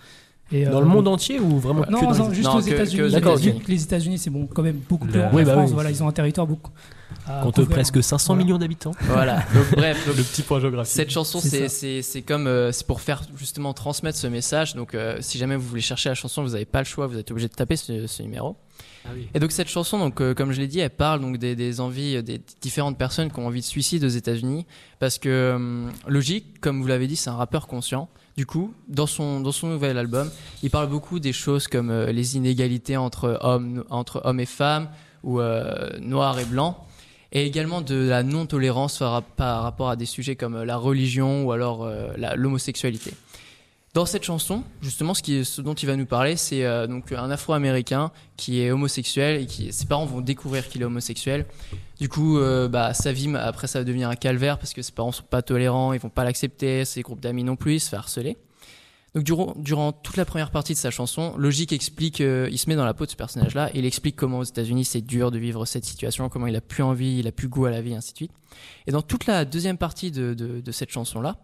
Et, 0.52 0.66
Dans 0.66 0.78
euh, 0.78 0.82
le 0.82 0.88
monde 0.88 1.08
entier 1.10 1.40
ou 1.40 1.58
vraiment 1.58 1.84
que 1.84 1.90
Non, 1.92 2.02
dans 2.02 2.12
les- 2.12 2.18
non, 2.20 2.34
juste 2.34 2.48
Non, 2.50 2.56
aux 2.58 2.62
que- 2.62 2.70
que 2.70 3.02
aux 3.04 3.08
États-Unis. 3.18 3.60
Que 3.62 3.72
Les 3.72 3.84
États-Unis, 3.84 4.18
c'est 4.18 4.30
bon, 4.30 4.46
quand 4.54 4.62
même 4.64 4.80
beaucoup 4.90 5.06
plus 5.06 5.18
La- 5.20 5.24
grand 5.28 5.32
que 5.32 5.36
Oui, 5.36 5.42
la 5.44 5.46
bah 5.48 5.54
France. 5.54 5.68
oui, 5.70 5.74
Voilà, 5.74 5.92
ils 5.92 6.04
ont 6.04 6.08
un 6.08 6.12
territoire 6.14 6.48
beaucoup. 6.48 6.72
À 7.27 7.42
Compte 7.44 7.63
presque 7.69 8.04
500 8.04 8.33
Voilà. 8.33 8.44
millions 8.45 8.57
d'habitants. 8.57 8.92
Voilà. 9.01 9.38
Donc, 9.54 9.71
bref, 9.75 10.06
donc, 10.07 10.18
Le 10.18 10.24
petit 10.24 10.42
point 10.42 10.59
géographique. 10.59 10.94
Cette 10.94 11.09
chanson, 11.09 11.39
C'est 11.42 12.21
comme 12.21 12.48
euh, 12.48 12.71
c'est 12.71 12.86
pour 12.88 13.01
faire 13.01 13.21
justement 13.36 13.74
transmettre 13.74 14.18
ce 14.18 14.27
message. 14.27 14.75
Donc, 14.75 14.94
euh, 14.95 15.18
si 15.21 15.38
jamais 15.38 15.56
vous 15.56 15.68
voulez 15.68 15.81
chercher 15.81 16.09
la 16.09 16.15
chanson, 16.15 16.44
vous 16.44 16.51
n'avez 16.51 16.65
pas 16.65 16.80
le 16.80 16.86
choix, 16.86 17.07
vous 17.07 17.18
êtes 17.18 17.31
obligé 17.31 17.48
de 17.48 17.54
taper 17.54 17.75
ce, 17.75 18.07
ce 18.07 18.24
numéro. 18.24 18.56
Ah 19.06 19.09
oui. 19.15 19.27
Et 19.33 19.39
donc 19.39 19.51
cette 19.51 19.69
chanson, 19.69 19.98
donc 19.98 20.19
euh, 20.21 20.33
comme 20.33 20.51
je 20.51 20.59
l'ai 20.59 20.68
dit, 20.68 20.80
elle 20.80 20.89
parle 20.89 21.21
donc 21.21 21.38
des, 21.38 21.56
des 21.56 21.80
envies 21.80 22.21
des 22.21 22.42
différentes 22.62 22.98
personnes 22.98 23.31
qui 23.31 23.39
ont 23.39 23.48
envie 23.48 23.62
de 23.62 23.65
suicide 23.65 24.03
aux 24.03 24.10
États-Unis, 24.10 24.65
parce 25.00 25.18
que 25.18 25.30
euh, 25.30 25.89
logique, 26.07 26.60
comme 26.60 26.81
vous 26.81 26.88
l'avez 26.88 27.07
dit, 27.07 27.15
c'est 27.15 27.30
un 27.30 27.36
rappeur 27.38 27.68
conscient. 27.68 28.10
Du 28.36 28.45
coup, 28.45 28.74
dans 28.88 29.07
son 29.07 29.39
dans 29.39 29.51
son 29.53 29.68
nouvel 29.68 29.98
album, 29.98 30.30
il 30.62 30.69
parle 30.69 30.89
beaucoup 30.89 31.19
des 31.19 31.33
choses 31.33 31.68
comme 31.68 31.89
euh, 31.89 32.12
les 32.12 32.36
inégalités 32.38 32.98
entre 32.98 33.39
hommes 33.42 33.83
entre 33.89 34.21
hommes 34.25 34.39
et 34.42 34.45
femmes 34.45 34.89
ou 35.24 35.39
euh, 35.39 35.89
noirs 36.00 36.38
et 36.39 36.45
blancs 36.45 36.75
et 37.31 37.45
également 37.45 37.81
de 37.81 37.95
la 37.95 38.24
non-tolérance 38.24 39.00
par, 39.00 39.21
par 39.24 39.63
rapport 39.63 39.89
à 39.89 39.95
des 39.95 40.06
sujets 40.06 40.35
comme 40.35 40.56
euh, 40.56 40.65
la 40.65 40.77
religion 40.77 41.44
ou 41.45 41.51
alors 41.51 41.83
euh, 41.83 42.09
l'homosexualité. 42.35 43.13
Dans 43.94 44.06
cette 44.06 44.24
chanson, 44.24 44.63
justement, 44.81 45.13
ce, 45.15 45.62
dont 45.62 45.74
il 45.74 45.88
va 45.88 45.95
nous 45.95 46.06
parler, 46.06 46.35
c'est 46.35 46.63
euh, 46.63 46.85
donc 46.85 47.12
un 47.12 47.31
Afro-Américain 47.31 48.12
qui 48.35 48.62
est 48.62 48.69
homosexuel 48.69 49.41
et 49.41 49.45
qui 49.47 49.74
ses 49.74 49.88
parents 49.88 50.06
vont 50.06 50.21
découvrir 50.21 50.68
qu'il 50.68 50.81
est 50.81 50.85
homosexuel. 50.85 51.45
Du 52.00 52.07
coup, 52.07 52.39
bah, 52.69 52.94
sa 52.94 53.12
vie 53.12 53.33
après 53.35 53.65
ça 53.65 53.79
va 53.79 53.85
devenir 53.85 54.07
un 54.07 54.15
calvaire 54.15 54.59
parce 54.59 54.75
que 54.75 54.83
ses 54.83 54.91
parents 54.91 55.12
sont 55.12 55.24
pas 55.24 55.41
tolérants, 55.41 55.94
ils 55.94 56.00
vont 56.00 56.09
pas 56.09 56.24
l'accepter, 56.24 56.85
ses 56.85 57.01
groupes 57.01 57.21
d'amis 57.21 57.44
non 57.44 57.56
plus, 57.56 57.75
il 57.75 57.79
se 57.79 57.89
fait 57.89 57.95
harceler. 57.95 58.38
Donc 59.15 59.24
durant, 59.24 59.92
toute 59.94 60.18
la 60.18 60.25
première 60.25 60.51
partie 60.51 60.74
de 60.74 60.77
sa 60.77 60.92
chanson, 60.92 61.36
Logic 61.38 61.71
explique, 61.71 62.21
euh, 62.21 62.50
il 62.51 62.57
se 62.57 62.69
met 62.69 62.75
dans 62.75 62.86
la 62.86 62.94
peau 62.94 63.06
de 63.06 63.12
ce 63.12 63.15
personnage-là, 63.15 63.71
et 63.74 63.80
il 63.80 63.86
explique 63.86 64.15
comment 64.15 64.39
aux 64.39 64.44
États-Unis 64.44 64.86
c'est 64.86 65.01
dur 65.01 65.31
de 65.31 65.39
vivre 65.39 65.65
cette 65.65 65.86
situation, 65.86 66.30
comment 66.30 66.48
il 66.48 66.56
a 66.56 66.62
plus 66.62 66.83
envie, 66.83 67.19
il 67.19 67.27
a 67.27 67.31
plus 67.31 67.48
goût 67.48 67.65
à 67.65 67.71
la 67.71 67.81
vie, 67.81 67.95
ainsi 67.95 68.12
de 68.12 68.18
suite. 68.18 68.31
Et 68.86 68.92
dans 68.92 69.01
toute 69.01 69.25
la 69.25 69.45
deuxième 69.45 69.77
partie 69.77 70.12
de, 70.12 70.62
cette 70.71 70.92
chanson-là, 70.92 71.38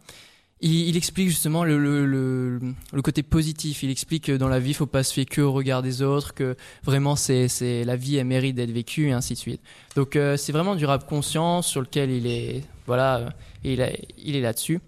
il, 0.62 0.96
explique 0.96 1.28
justement 1.28 1.66
le, 1.66 2.60
côté 3.04 3.22
positif. 3.22 3.84
Il 3.84 3.90
explique 3.90 4.26
que 4.26 4.38
dans 4.38 4.48
la 4.48 4.60
vie, 4.60 4.70
il 4.70 4.76
faut 4.76 4.86
pas 4.86 5.04
se 5.04 5.14
fier 5.14 5.26
que 5.26 5.42
au 5.42 5.52
regard 5.52 5.82
des 5.82 6.02
autres, 6.02 6.34
que 6.34 6.56
vraiment 6.84 7.16
la 7.26 7.96
vie 7.96 8.16
elle 8.16 8.28
mérite 8.28 8.56
d'être 8.56 8.72
vécue 8.72 9.08
et 9.08 9.12
ainsi 9.12 9.34
de 9.34 9.40
suite. 9.40 9.62
Donc 9.96 10.16
euh, 10.16 10.38
c'est 10.38 10.52
vraiment 10.54 10.76
du 10.76 10.86
rap 10.86 11.06
conscient 11.08 11.62
sur 11.62 11.82
lequel 11.82 12.12
il 12.12 12.28
est 12.28 12.64
voilà, 12.86 13.18
euh, 13.18 13.30
il 13.64 14.36
est 14.36 14.42
là-dessus. 14.42 14.80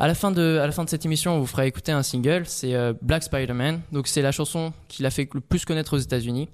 À 0.00 0.06
la 0.06 0.14
fin 0.14 0.30
de 0.30 0.58
à 0.62 0.66
la 0.66 0.72
fin 0.72 0.84
de 0.84 0.88
cette 0.88 1.04
émission, 1.04 1.34
on 1.34 1.40
vous 1.40 1.46
fera 1.46 1.66
écouter 1.66 1.90
un 1.90 2.04
single, 2.04 2.44
c'est 2.46 2.74
euh, 2.74 2.92
Black 3.02 3.24
Spider-Man. 3.24 3.80
Donc 3.90 4.06
c'est 4.06 4.22
la 4.22 4.30
chanson 4.30 4.72
qu'il 4.86 5.04
a 5.06 5.10
fait 5.10 5.28
le 5.34 5.40
plus 5.40 5.64
connaître 5.64 5.94
aux 5.94 5.98
États-Unis. 5.98 6.48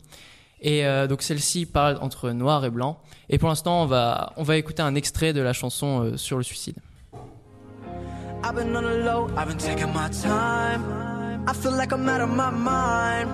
Et 0.62 0.86
euh, 0.86 1.06
donc 1.06 1.20
celle-ci 1.20 1.66
parle 1.66 1.98
entre 2.00 2.30
noir 2.30 2.64
et 2.64 2.70
blanc. 2.70 2.98
Et 3.28 3.36
pour 3.36 3.50
l'instant, 3.50 3.82
on 3.82 3.86
va 3.86 4.32
on 4.38 4.44
va 4.44 4.56
écouter 4.56 4.80
un 4.80 4.94
extrait 4.94 5.34
de 5.34 5.42
la 5.42 5.52
chanson 5.52 6.04
euh, 6.04 6.16
sur 6.16 6.38
le 6.38 6.42
suicide. 6.42 6.76
I've 8.42 8.54
been 8.54 8.74
on 8.74 8.82
the 8.82 9.04
low, 9.04 9.28
I've 9.36 9.48
been 9.48 9.58
taking 9.58 9.92
my 9.92 10.08
time. 10.10 10.82
I 11.46 11.52
feel 11.52 11.76
like 11.76 11.92
I'm 11.92 12.08
out 12.08 12.22
of 12.22 12.30
my 12.30 12.50
mind. 12.50 13.28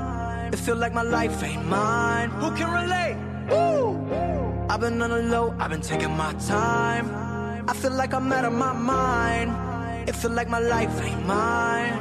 It 0.53 0.59
feel 0.59 0.77
like 0.77 0.93
my 0.93 1.05
life 1.05 1.41
ain't 1.45 1.65
mine. 1.69 2.31
Who 2.41 2.51
can 2.57 2.69
relate? 2.73 3.17
Woo! 3.49 3.97
I've 4.69 4.81
been 4.81 5.01
on 5.01 5.11
the 5.11 5.23
low, 5.23 5.55
I've 5.61 5.71
been 5.71 5.81
taking 5.81 6.17
my 6.17 6.33
time. 6.49 7.09
I 7.69 7.75
feel 7.75 7.93
like 7.93 8.13
I'm 8.13 8.33
out 8.33 8.45
of 8.45 8.53
my 8.53 8.73
mind. 8.73 9.70
It 10.07 10.15
feel 10.17 10.31
like 10.33 10.49
my 10.49 10.59
life 10.61 10.91
ain't 11.03 11.27
mine. 11.27 11.93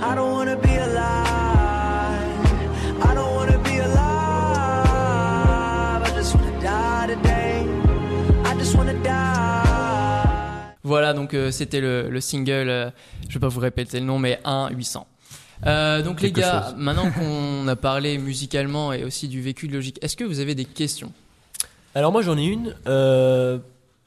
I 0.00 0.14
don't 0.14 0.32
wanna 0.32 0.56
be 0.56 0.74
alive. 0.76 2.24
I 3.02 3.14
don't 3.14 3.34
wanna 3.34 3.58
be 3.58 3.78
alive. 3.78 4.04
I 6.02 6.10
just 6.16 6.34
wanna 6.34 6.60
die 6.60 7.06
today. 7.14 7.66
I 8.44 8.54
just 8.58 8.74
wanna 8.76 8.94
die. 9.02 9.10
Voilà, 10.82 11.12
donc 11.14 11.32
euh, 11.34 11.50
c'était 11.50 11.80
le, 11.80 12.10
le 12.10 12.20
single, 12.20 12.68
euh, 12.68 12.90
je 13.28 13.34
vais 13.34 13.40
pas 13.40 13.48
vous 13.48 13.60
répéter 13.60 13.98
le 14.00 14.06
nom, 14.06 14.18
mais 14.18 14.38
1 14.44 14.68
800. 14.70 15.06
Euh, 15.66 16.02
donc 16.02 16.20
les 16.20 16.30
gars, 16.30 16.64
chose. 16.66 16.74
maintenant 16.76 17.10
qu'on 17.18 17.66
a 17.68 17.76
parlé 17.76 18.18
musicalement 18.18 18.92
et 18.92 19.02
aussi 19.02 19.28
du 19.28 19.40
vécu 19.40 19.66
de 19.66 19.72
logique, 19.74 19.98
est-ce 20.02 20.16
que 20.16 20.24
vous 20.24 20.40
avez 20.40 20.54
des 20.54 20.66
questions? 20.66 21.12
Alors 21.94 22.12
moi 22.12 22.20
j'en 22.22 22.36
ai 22.36 22.44
une. 22.44 22.74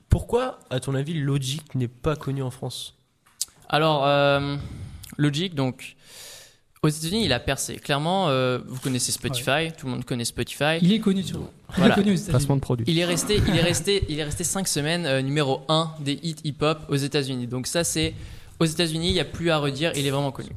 Pourquoi, 0.10 0.60
à 0.70 0.80
ton 0.80 0.96
avis, 0.96 1.14
Logic 1.14 1.76
n'est 1.76 1.88
pas 1.88 2.16
connu 2.16 2.42
en 2.42 2.52
France? 2.52 2.96
Alors, 3.70 4.06
euh, 4.06 4.56
Logic, 5.18 5.54
donc 5.54 5.96
aux 6.84 6.88
États-Unis, 6.90 7.26
il 7.26 7.34
a 7.34 7.40
percé. 7.40 7.76
Clairement, 7.78 8.30
euh, 8.30 8.60
vous 8.66 8.80
connaissez 8.80 9.12
Spotify, 9.12 9.72
tout 9.78 9.88
le 9.88 9.94
monde 9.94 10.06
connaît 10.06 10.24
Spotify. 10.26 10.78
Il 10.82 10.94
est 10.94 11.00
connu 11.00 11.24
sur. 11.24 11.40
Il 11.40 11.44
Voilà. 11.76 11.94
est 11.94 11.96
connu 11.98 12.12
aux 12.12 12.16
États-Unis. 12.16 12.30
Placement 12.32 12.56
de 12.56 12.62
produit. 12.62 12.86
Il 12.88 12.98
est 13.00 13.06
resté, 13.06 13.42
il 13.48 13.56
est 13.58 13.62
resté, 13.62 14.06
il 14.10 14.20
est 14.20 14.24
resté 14.24 14.44
cinq 14.44 14.68
semaines 14.68 15.06
euh, 15.06 15.22
numéro 15.22 15.62
1 15.68 15.92
des 16.00 16.14
hits 16.24 16.36
hip-hop 16.46 16.80
aux 16.90 16.96
États-Unis. 16.96 17.48
Donc 17.48 17.68
ça, 17.68 17.84
c'est 17.84 18.14
aux 18.60 18.66
États-Unis, 18.66 19.10
il 19.10 19.14
n'y 19.14 19.20
a 19.20 19.26
plus 19.26 19.50
à 19.52 19.58
redire, 19.58 19.92
il 19.96 20.06
est 20.08 20.12
vraiment 20.12 20.32
connu. 20.32 20.50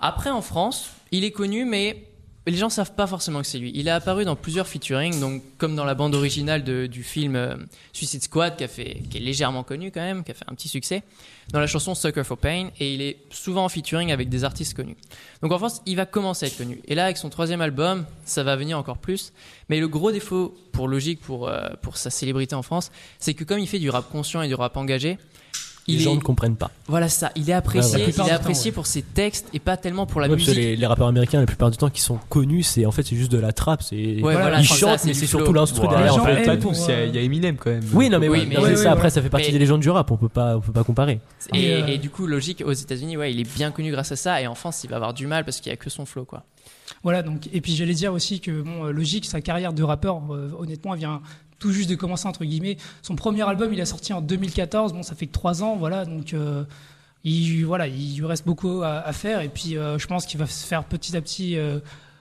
Après, 0.00 0.30
en 0.30 0.42
France, 0.42 0.90
il 1.12 1.24
est 1.24 1.30
connu, 1.32 1.64
mais 1.64 2.04
les 2.46 2.56
gens 2.56 2.70
savent 2.70 2.94
pas 2.94 3.06
forcément 3.06 3.40
que 3.40 3.46
c'est 3.46 3.58
lui. 3.58 3.70
Il 3.74 3.86
est 3.86 3.92
apparu 3.92 4.24
dans 4.24 4.36
plusieurs 4.36 4.66
featuring, 4.66 5.20
donc 5.20 5.42
comme 5.58 5.76
dans 5.76 5.84
la 5.84 5.94
bande 5.94 6.14
originale 6.14 6.62
du 6.62 7.02
film 7.02 7.36
euh, 7.36 7.54
Suicide 7.92 8.22
Squad, 8.22 8.56
qui, 8.56 8.64
a 8.64 8.66
est 8.66 9.18
légèrement 9.18 9.62
connu 9.62 9.90
quand 9.90 10.00
même, 10.00 10.24
qui 10.24 10.30
a 10.30 10.34
fait 10.34 10.46
un 10.48 10.54
petit 10.54 10.68
succès, 10.68 11.02
dans 11.52 11.60
la 11.60 11.66
chanson 11.66 11.94
Sucker 11.94 12.24
for 12.24 12.38
Pain, 12.38 12.70
et 12.80 12.94
il 12.94 13.02
est 13.02 13.18
souvent 13.30 13.64
en 13.64 13.68
featuring 13.68 14.10
avec 14.10 14.30
des 14.30 14.44
artistes 14.44 14.74
connus. 14.74 14.96
Donc 15.42 15.52
en 15.52 15.58
France, 15.58 15.82
il 15.84 15.96
va 15.96 16.06
commencer 16.06 16.46
à 16.46 16.48
être 16.48 16.56
connu. 16.56 16.80
Et 16.86 16.94
là, 16.94 17.04
avec 17.04 17.18
son 17.18 17.28
troisième 17.28 17.60
album, 17.60 18.06
ça 18.24 18.42
va 18.42 18.56
venir 18.56 18.78
encore 18.78 18.98
plus. 18.98 19.32
Mais 19.68 19.78
le 19.78 19.88
gros 19.88 20.10
défaut 20.10 20.56
pour 20.72 20.88
Logique, 20.88 21.20
pour, 21.20 21.48
euh, 21.48 21.68
pour 21.82 21.98
sa 21.98 22.08
célébrité 22.08 22.54
en 22.54 22.62
France, 22.62 22.90
c'est 23.18 23.34
que 23.34 23.44
comme 23.44 23.58
il 23.58 23.68
fait 23.68 23.78
du 23.78 23.90
rap 23.90 24.08
conscient 24.10 24.40
et 24.40 24.48
du 24.48 24.54
rap 24.54 24.76
engagé, 24.76 25.18
Les 25.90 25.96
il 25.98 26.00
gens 26.02 26.12
est, 26.12 26.16
ne 26.16 26.20
comprennent 26.20 26.56
pas. 26.56 26.70
voilà 26.88 27.08
ça, 27.08 27.30
il 27.36 27.48
est 27.48 27.52
apprécié, 27.52 27.96
ouais. 27.96 28.02
Il 28.04 28.08
est 28.08 28.12
temps, 28.12 28.26
apprécié 28.30 28.70
ouais. 28.70 28.74
pour 28.74 28.86
ses 28.86 29.02
textes 29.02 29.46
et 29.52 29.58
pas 29.58 29.76
tellement 29.76 30.06
pour 30.06 30.20
la 30.20 30.28
Ouais, 30.28 30.34
parce 30.36 30.44
que 30.46 30.50
musique. 30.50 30.64
les, 30.64 30.76
les 30.76 30.86
rappeurs 30.86 31.08
américains, 31.08 31.40
la 31.40 31.46
plupart 31.46 31.70
du 31.70 31.76
temps, 31.76 31.90
qui 31.90 32.00
sont 32.00 32.18
connus, 32.28 32.62
c'est 32.62 32.86
en 32.86 32.90
fait 32.90 33.02
c'est 33.02 33.16
juste 33.16 33.32
de 33.32 33.38
la 33.38 33.52
trappe. 33.52 33.82
C'est 33.82 34.16
voilà, 34.20 34.60
ils 34.60 34.64
chantent, 34.66 35.04
mais 35.04 35.14
c'est 35.14 35.26
surtout 35.26 35.52
l'instru 35.52 35.86
derrière. 35.88 36.14
en 36.16 36.24
fait. 36.24 36.44
pas 36.44 36.56
tous, 36.56 36.86
il 36.88 37.14
y, 37.14 37.18
a- 37.18 37.22
Eminem 37.22 37.56
quand 37.56 37.70
même. 37.70 37.84
Oui, 37.92 38.08
non 38.10 38.18
mais, 38.18 38.28
Oui, 38.28 38.48
ça. 38.76 38.92
Après, 38.92 39.10
ça 39.10 39.22
fait 39.22 39.30
partie 39.30 39.52
des 39.52 39.58
légendes 39.58 39.80
du 39.80 39.90
rap. 39.90 40.10
On 40.10 40.16
peut 40.16 40.28
pas, 40.28 40.56
on 40.56 40.60
peut 40.60 40.72
pas 40.72 40.84
comparer. 40.84 41.20
Et, 41.54 41.72
euh, 41.74 41.86
et 41.86 41.98
du 41.98 42.10
coup, 42.10 42.26
Logique 42.26 42.62
aux 42.66 42.72
États-Unis, 42.72 43.16
ouais, 43.16 43.32
il 43.32 43.40
est 43.40 43.54
bien 43.56 43.70
connu 43.70 43.90
grâce 43.90 44.12
à 44.12 44.16
ça. 44.16 44.40
Et 44.42 44.46
en 44.46 44.54
France, 44.54 44.82
il 44.84 44.90
va 44.90 44.96
avoir 44.96 45.14
du 45.14 45.26
mal 45.26 45.44
parce 45.44 45.60
qu'il 45.60 45.70
y 45.70 45.72
a 45.72 45.76
que 45.76 45.90
son 45.90 46.06
flow, 46.06 46.24
quoi. 46.24 46.44
Voilà, 47.02 47.22
donc, 47.22 47.48
et 47.52 47.60
puis 47.60 47.74
j'allais 47.76 47.94
dire 47.94 48.12
aussi 48.12 48.40
que, 48.40 48.62
bon, 48.62 48.86
euh, 48.86 48.90
Logique, 48.90 49.24
sa 49.24 49.40
carrière 49.40 49.72
de 49.72 49.82
rappeur, 49.82 50.20
euh, 50.30 50.50
honnêtement, 50.58 50.92
elle 50.94 50.98
vient 51.00 51.20
tout 51.60 51.70
juste 51.72 51.88
de 51.88 51.94
commencer, 51.94 52.26
entre 52.26 52.44
guillemets. 52.44 52.76
Son 53.02 53.14
premier 53.14 53.42
album, 53.48 53.72
il 53.72 53.80
a 53.80 53.86
sorti 53.86 54.12
en 54.12 54.20
2014, 54.20 54.92
bon, 54.92 55.04
ça 55.04 55.14
fait 55.14 55.26
que 55.26 55.32
trois 55.32 55.62
ans, 55.62 55.76
voilà, 55.76 56.04
donc 56.04 56.34
euh, 56.34 56.64
il, 57.22 57.62
voilà, 57.64 57.86
il 57.86 58.16
lui 58.18 58.26
reste 58.26 58.44
beaucoup 58.46 58.82
à, 58.82 58.94
à 58.98 59.12
faire, 59.12 59.42
et 59.42 59.48
puis 59.48 59.76
euh, 59.76 59.98
je 59.98 60.06
pense 60.08 60.26
qu'il 60.26 60.40
va 60.40 60.46
se 60.46 60.66
faire 60.66 60.82
petit 60.84 61.16
à 61.16 61.20
petit 61.20 61.56
euh, 61.56 61.78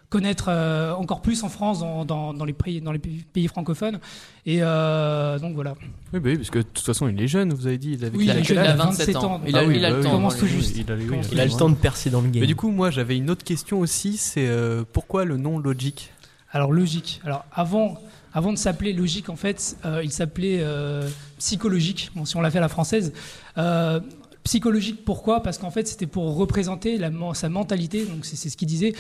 connaître 0.10 0.46
euh, 0.50 0.94
encore 0.94 1.22
plus 1.22 1.44
en 1.44 1.50
France, 1.50 1.80
dans, 1.80 2.04
dans, 2.04 2.34
dans 2.34 2.44
les, 2.44 2.52
pays, 2.54 2.82
dans 2.82 2.92
les 2.92 3.00
pays, 3.00 3.24
pays 3.32 3.48
francophones, 3.48 4.00
et 4.46 4.58
euh, 4.62 5.40
donc 5.40 5.54
voilà. 5.56 5.76
Oui, 6.12 6.20
bah 6.20 6.30
oui, 6.32 6.38
parce 6.38 6.50
que 6.50 6.58
de 6.60 6.64
toute 6.64 6.84
façon, 6.86 7.08
il 7.08 7.22
est 7.22 7.28
jeune, 7.28 7.54
vous 7.54 7.68
avez 7.68 7.78
dit. 7.78 7.94
Il 7.94 8.04
avait 8.04 8.18
Oui, 8.18 8.26
il 8.26 8.32
a 8.32 8.40
il 8.40 8.58
a 8.58 8.76
27 8.76 9.16
ans. 9.16 9.22
27 9.22 9.24
ans. 9.24 9.42
Il 9.48 9.56
a, 9.56 9.60
Ah 9.60 9.64
oui, 9.66 9.76
il 9.78 9.86
a 9.86 9.92
bah 9.92 9.98
le 9.98 10.04
temps. 10.04 10.12
commence 10.12 10.38
tout 10.38 10.48
juste. 10.48 10.76
Il 10.76 10.92
a, 10.92 10.96
oui, 10.96 11.06
Commence 11.06 11.30
Il 11.32 11.40
a 11.40 11.46
le 11.46 11.52
temps 11.52 11.70
de 11.70 11.76
percer 11.76 12.10
dans 12.10 12.22
le 12.22 12.30
game. 12.30 12.42
Mais 12.42 12.48
du 12.48 12.56
coup, 12.56 12.72
moi, 12.72 12.90
j'avais 12.90 13.16
une 13.16 13.30
autre 13.30 13.44
question 13.44 13.80
aussi, 13.80 14.18
c'est 14.18 14.48
euh, 14.48 14.84
pourquoi 14.92 15.24
le 15.26 15.38
nom 15.38 15.60
Logic? 15.60 16.12
Alors 16.52 16.72
logique. 16.72 17.22
Alors 17.24 17.46
avant, 17.52 18.00
avant 18.34 18.52
de 18.52 18.58
s'appeler 18.58 18.94
logique, 18.94 19.30
en 19.30 19.36
fait, 19.36 19.78
euh, 19.86 20.02
il 20.04 20.12
s'appelait 20.12 20.60
euh, 20.62 21.08
psychologique. 21.38 22.12
Bon, 22.16 22.26
si 22.26 22.36
on 22.38 22.42
l'a 22.42 22.52
fait 22.52 22.58
à 22.58 22.62
la 22.62 22.70
française. 22.70 23.14
Euh, 23.58 24.00
psychologique, 24.44 25.06
pourquoi? 25.06 25.44
Parce 25.44 25.58
qu'en 25.60 25.70
fait, 25.70 25.88
c'était 25.88 26.08
pour 26.08 26.36
représenter 26.36 27.00
sa 27.34 27.50
mentalité. 27.50 28.06
Donc 28.06 28.26
c'est 28.26 28.50
ce 28.50 28.58
qu'il 28.58 28.68
disait. 28.68 28.94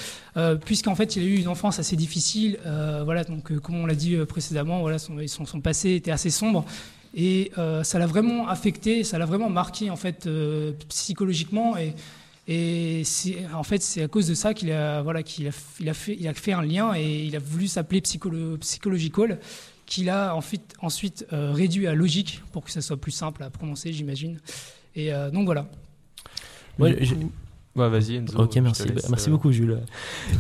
Puisqu'en 0.65 0.93
fait, 0.93 1.15
il 1.15 1.23
a 1.23 1.25
eu 1.25 1.37
une 1.37 1.47
enfance 1.47 1.79
assez 1.79 1.95
difficile. 1.95 2.59
voilà. 3.03 3.23
Donc 3.23 3.57
comme 3.59 3.75
on 3.75 3.87
l'a 3.87 3.95
dit 3.95 4.15
précédemment, 4.27 4.81
voilà, 4.81 4.99
son, 4.99 5.15
son, 5.27 5.61
passé 5.61 5.95
était 5.95 6.11
assez 6.11 6.29
sombre. 6.29 6.65
Et 7.15 7.51
ça 7.83 7.97
l'a 7.97 8.05
vraiment 8.05 8.47
affecté, 8.47 9.03
ça 9.03 9.17
l'a 9.17 9.25
vraiment 9.25 9.49
marqué 9.49 9.89
en 9.89 9.95
fait 9.95 10.29
psychologiquement 10.89 11.77
et 11.77 11.95
et 12.48 13.03
c'est 13.03 13.46
en 13.53 13.63
fait 13.63 13.81
c'est 13.81 14.01
à 14.03 14.08
cause 14.08 14.27
de 14.27 14.34
ça 14.34 14.53
qu'il 14.53 14.72
a 14.72 15.01
voilà 15.01 15.22
qu'il 15.24 15.48
a, 15.48 15.51
il 15.79 15.89
a 15.89 15.93
fait 15.93 16.15
il 16.19 16.27
a 16.27 16.34
fait 16.34 16.53
un 16.53 16.63
lien 16.63 16.93
et 16.96 17.25
il 17.25 17.36
a 17.36 17.39
voulu 17.39 17.67
s'appeler 17.67 18.01
Psycholo- 18.01 18.58
Psychological 18.58 19.39
qu'il 19.86 20.10
a 20.10 20.36
ensuite, 20.36 20.75
ensuite 20.81 21.25
euh, 21.34 21.51
réduit 21.51 21.88
à 21.88 21.96
logique 21.96 22.43
pour 22.51 22.63
que 22.63 22.72
ça 22.72 22.79
soit 22.79 22.98
plus 22.98 23.12
simple 23.12 23.41
à 23.41 23.50
prononcer, 23.50 23.91
j'imagine. 23.91 24.38
Et 24.96 25.12
euh, 25.12 25.31
donc 25.31 25.46
voilà. 25.46 25.67
Ouais, 26.77 27.89
vas-y, 27.89 28.17
Enzo. 28.17 28.38
Ok, 28.38 28.55
merci. 28.58 28.84
laisse, 28.84 29.03
Bah, 29.03 29.08
merci 29.10 29.29
euh, 29.29 29.31
beaucoup, 29.31 29.51
Jules. 29.51 29.79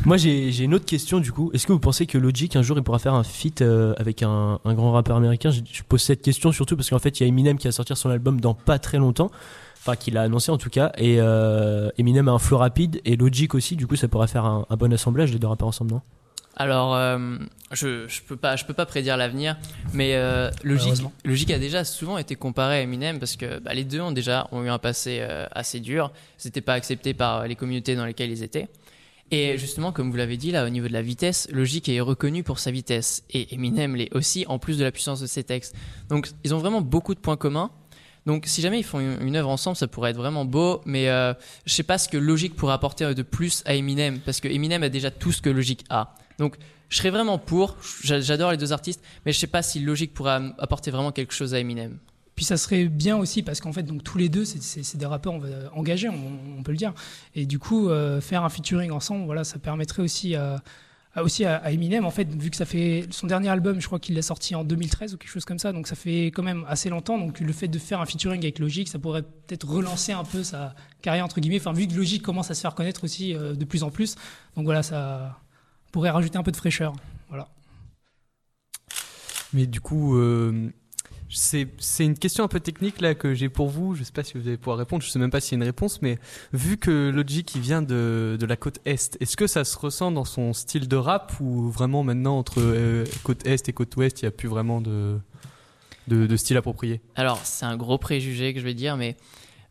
Moi, 0.05 0.17
j'ai 0.17 0.51
j'ai 0.51 0.65
une 0.65 0.73
autre 0.73 0.85
question 0.85 1.19
du 1.19 1.31
coup. 1.31 1.51
Est-ce 1.53 1.65
que 1.65 1.71
vous 1.71 1.79
pensez 1.79 2.05
que 2.05 2.17
Logic 2.17 2.55
un 2.55 2.61
jour 2.61 2.77
il 2.77 2.83
pourra 2.83 2.99
faire 2.99 3.13
un 3.13 3.23
feat 3.23 3.61
euh, 3.61 3.93
avec 3.97 4.23
un, 4.23 4.59
un 4.63 4.73
grand 4.73 4.91
rappeur 4.91 5.15
américain? 5.15 5.49
Je, 5.49 5.61
je 5.71 5.83
pose 5.83 6.01
cette 6.01 6.21
question 6.21 6.51
surtout 6.51 6.75
parce 6.75 6.89
qu'en 6.89 6.99
fait, 6.99 7.19
il 7.19 7.23
y 7.23 7.25
a 7.25 7.27
Eminem 7.27 7.57
qui 7.57 7.67
va 7.67 7.71
sortir 7.71 7.97
son 7.97 8.09
album 8.09 8.39
dans 8.41 8.53
pas 8.53 8.77
très 8.77 8.97
longtemps. 8.97 9.31
Enfin, 9.81 9.95
qu'il 9.95 10.17
a 10.17 10.23
annoncé 10.23 10.51
en 10.51 10.57
tout 10.57 10.69
cas. 10.69 10.91
Et 10.97 11.17
euh, 11.19 11.89
Eminem 11.97 12.27
a 12.27 12.31
un 12.31 12.39
flow 12.39 12.57
rapide 12.57 13.01
et 13.05 13.15
Logic 13.15 13.55
aussi. 13.55 13.75
Du 13.75 13.87
coup, 13.87 13.95
ça 13.95 14.07
pourrait 14.07 14.27
faire 14.27 14.45
un, 14.45 14.65
un 14.69 14.75
bon 14.75 14.91
assemblage 14.93 15.31
les 15.31 15.39
deux 15.39 15.47
rappeurs 15.47 15.69
ensemble, 15.69 15.91
non? 15.91 16.01
Alors, 16.61 16.93
euh, 16.93 17.37
je, 17.71 18.05
je 18.09 18.21
peux 18.21 18.35
pas, 18.35 18.57
je 18.57 18.65
peux 18.65 18.73
pas 18.73 18.85
prédire 18.85 19.15
l'avenir, 19.15 19.55
mais 19.93 20.15
euh, 20.15 20.51
Logic, 20.63 21.51
a 21.51 21.57
déjà 21.57 21.85
souvent 21.85 22.17
été 22.17 22.35
comparé 22.35 22.79
à 22.79 22.81
Eminem 22.81 23.17
parce 23.17 23.37
que 23.37 23.59
bah, 23.59 23.73
les 23.73 23.85
deux 23.85 24.01
ont 24.01 24.11
déjà 24.11 24.49
ont 24.51 24.61
eu 24.63 24.69
un 24.69 24.77
passé 24.77 25.19
euh, 25.21 25.45
assez 25.53 25.79
dur. 25.79 26.11
C'était 26.37 26.59
pas 26.59 26.73
accepté 26.73 27.13
par 27.13 27.47
les 27.47 27.55
communautés 27.55 27.95
dans 27.95 28.05
lesquelles 28.05 28.31
ils 28.31 28.43
étaient. 28.43 28.67
Et 29.31 29.57
justement, 29.57 29.93
comme 29.93 30.11
vous 30.11 30.17
l'avez 30.17 30.35
dit 30.35 30.51
là, 30.51 30.65
au 30.65 30.69
niveau 30.69 30.89
de 30.89 30.93
la 30.93 31.01
vitesse, 31.01 31.47
Logic 31.49 31.87
est 31.87 32.01
reconnu 32.01 32.43
pour 32.43 32.59
sa 32.59 32.71
vitesse 32.71 33.23
et 33.29 33.53
Eminem 33.53 33.95
l'est 33.95 34.13
aussi, 34.13 34.43
en 34.49 34.59
plus 34.59 34.77
de 34.77 34.83
la 34.83 34.91
puissance 34.91 35.21
de 35.21 35.27
ses 35.27 35.45
textes. 35.45 35.75
Donc, 36.09 36.29
ils 36.43 36.53
ont 36.53 36.57
vraiment 36.57 36.81
beaucoup 36.81 37.15
de 37.15 37.19
points 37.19 37.37
communs. 37.37 37.71
Donc, 38.25 38.43
si 38.45 38.61
jamais 38.61 38.79
ils 38.79 38.83
font 38.83 38.99
une, 38.99 39.35
œuvre 39.35 39.49
ensemble, 39.49 39.75
ça 39.77 39.87
pourrait 39.87 40.11
être 40.11 40.17
vraiment 40.17 40.45
beau, 40.45 40.81
mais 40.85 41.09
euh, 41.09 41.33
je 41.65 41.73
sais 41.73 41.83
pas 41.83 41.97
ce 41.97 42.09
que 42.09 42.17
Logic 42.17 42.55
pourrait 42.55 42.73
apporter 42.73 43.13
de 43.13 43.21
plus 43.23 43.63
à 43.65 43.73
Eminem, 43.73 44.19
parce 44.19 44.39
que 44.39 44.47
Eminem 44.47 44.83
a 44.83 44.89
déjà 44.89 45.09
tout 45.09 45.31
ce 45.31 45.41
que 45.41 45.49
Logic 45.49 45.83
a. 45.89 46.13
Donc, 46.37 46.57
je 46.89 46.97
serais 46.97 47.11
vraiment 47.11 47.37
pour. 47.37 47.77
J'a- 48.03 48.19
J'adore 48.19 48.51
les 48.51 48.57
deux 48.57 48.73
artistes, 48.73 49.01
mais 49.25 49.31
je 49.31 49.39
sais 49.39 49.47
pas 49.47 49.61
si 49.61 49.79
Logic 49.79 50.13
pourrait 50.13 50.33
am- 50.33 50.53
apporter 50.57 50.91
vraiment 50.91 51.11
quelque 51.11 51.33
chose 51.33 51.53
à 51.53 51.59
Eminem. 51.59 51.97
Puis 52.35 52.45
ça 52.45 52.55
serait 52.57 52.85
bien 52.85 53.17
aussi 53.17 53.43
parce 53.43 53.59
qu'en 53.59 53.73
fait, 53.73 53.83
donc 53.83 54.03
tous 54.03 54.17
les 54.17 54.29
deux, 54.29 54.45
c'est- 54.45 54.95
des 54.97 55.05
rappeurs 55.05 55.33
engagés, 55.73 56.07
on, 56.07 56.63
peut 56.63 56.71
le 56.71 56.77
dire. 56.77 56.93
Et 57.35 57.45
du 57.45 57.59
coup, 57.59 57.89
euh, 57.89 58.21
faire 58.21 58.43
un 58.45 58.49
featuring 58.49 58.91
ensemble, 58.91 59.25
voilà, 59.25 59.43
ça 59.43 59.59
permettrait 59.59 60.01
aussi 60.01 60.35
à- 60.35 60.61
aussi 61.23 61.45
à, 61.45 61.57
à 61.57 61.71
Eminem, 61.71 62.05
en 62.05 62.11
fait, 62.11 62.27
vu 62.33 62.49
que 62.49 62.55
ça 62.55 62.65
fait 62.65 63.05
son 63.11 63.27
dernier 63.27 63.49
album, 63.49 63.79
je 63.79 63.87
crois 63.87 63.99
qu'il 63.99 64.15
l'a 64.15 64.21
sorti 64.21 64.55
en 64.55 64.63
2013 64.63 65.13
ou 65.13 65.17
quelque 65.17 65.31
chose 65.31 65.45
comme 65.45 65.59
ça, 65.59 65.71
donc 65.71 65.87
ça 65.87 65.95
fait 65.95 66.27
quand 66.27 66.43
même 66.43 66.65
assez 66.67 66.89
longtemps. 66.89 67.17
Donc 67.17 67.39
le 67.39 67.53
fait 67.53 67.67
de 67.67 67.79
faire 67.79 68.01
un 68.01 68.05
featuring 68.05 68.41
avec 68.41 68.59
Logic, 68.59 68.87
ça 68.87 68.99
pourrait 68.99 69.23
peut-être 69.23 69.67
relancer 69.67 70.11
un 70.11 70.23
peu 70.23 70.43
sa 70.43 70.75
carrière 71.01 71.25
entre 71.25 71.39
guillemets. 71.39 71.59
Enfin, 71.59 71.73
vu 71.73 71.87
que 71.87 71.93
Logic 71.93 72.21
commence 72.21 72.51
à 72.51 72.53
se 72.53 72.61
faire 72.61 72.75
connaître 72.75 73.03
aussi 73.03 73.35
euh, 73.35 73.53
de 73.53 73.65
plus 73.65 73.83
en 73.83 73.89
plus, 73.89 74.15
donc 74.55 74.65
voilà, 74.65 74.83
ça 74.83 75.39
pourrait 75.91 76.09
rajouter 76.09 76.37
un 76.37 76.43
peu 76.43 76.51
de 76.51 76.57
fraîcheur. 76.57 76.93
Voilà. 77.29 77.47
Mais 79.53 79.65
du 79.65 79.81
coup, 79.81 80.17
euh, 80.17 80.69
c'est 81.29 81.67
une 81.99 82.17
question 82.17 82.43
un 82.43 82.47
peu 82.47 82.59
technique 82.59 83.01
là 83.01 83.15
que 83.15 83.33
j'ai 83.33 83.49
pour 83.49 83.69
vous. 83.69 83.95
Je 83.95 84.03
sais 84.03 84.11
pas 84.11 84.23
si 84.23 84.37
vous 84.37 84.47
allez 84.47 84.57
pouvoir 84.57 84.77
répondre. 84.77 85.03
Je 85.03 85.09
sais 85.09 85.19
même 85.19 85.31
pas 85.31 85.39
s'il 85.39 85.53
y 85.53 85.55
a 85.55 85.63
une 85.63 85.67
réponse, 85.67 86.01
mais 86.01 86.17
vu 86.53 86.77
que 86.77 87.09
Logic 87.09 87.53
il 87.55 87.61
vient 87.61 87.81
de, 87.81 88.37
la 88.41 88.55
côte 88.55 88.79
est, 88.85 89.17
est-ce 89.19 89.37
que 89.37 89.47
ça 89.47 89.63
se 89.63 89.77
ressent 89.77 90.11
dans 90.11 90.25
son 90.25 90.53
style 90.53 90.87
de 90.87 90.95
rap 90.95 91.33
ou 91.39 91.69
vraiment 91.69 92.03
maintenant 92.03 92.37
entre 92.37 92.59
euh, 92.59 93.05
côte 93.23 93.45
est 93.45 93.69
et 93.69 93.73
côte 93.73 93.95
ouest, 93.97 94.21
il 94.21 94.25
y 94.25 94.27
a 94.27 94.31
plus 94.31 94.47
vraiment 94.47 94.81
de 94.81 95.19
style 96.35 96.57
approprié? 96.57 97.01
Alors, 97.15 97.39
c'est 97.43 97.65
un 97.65 97.77
gros 97.77 97.97
préjugé 97.97 98.53
que 98.53 98.59
je 98.59 98.65
vais 98.65 98.73
dire, 98.73 98.97
mais 98.97 99.15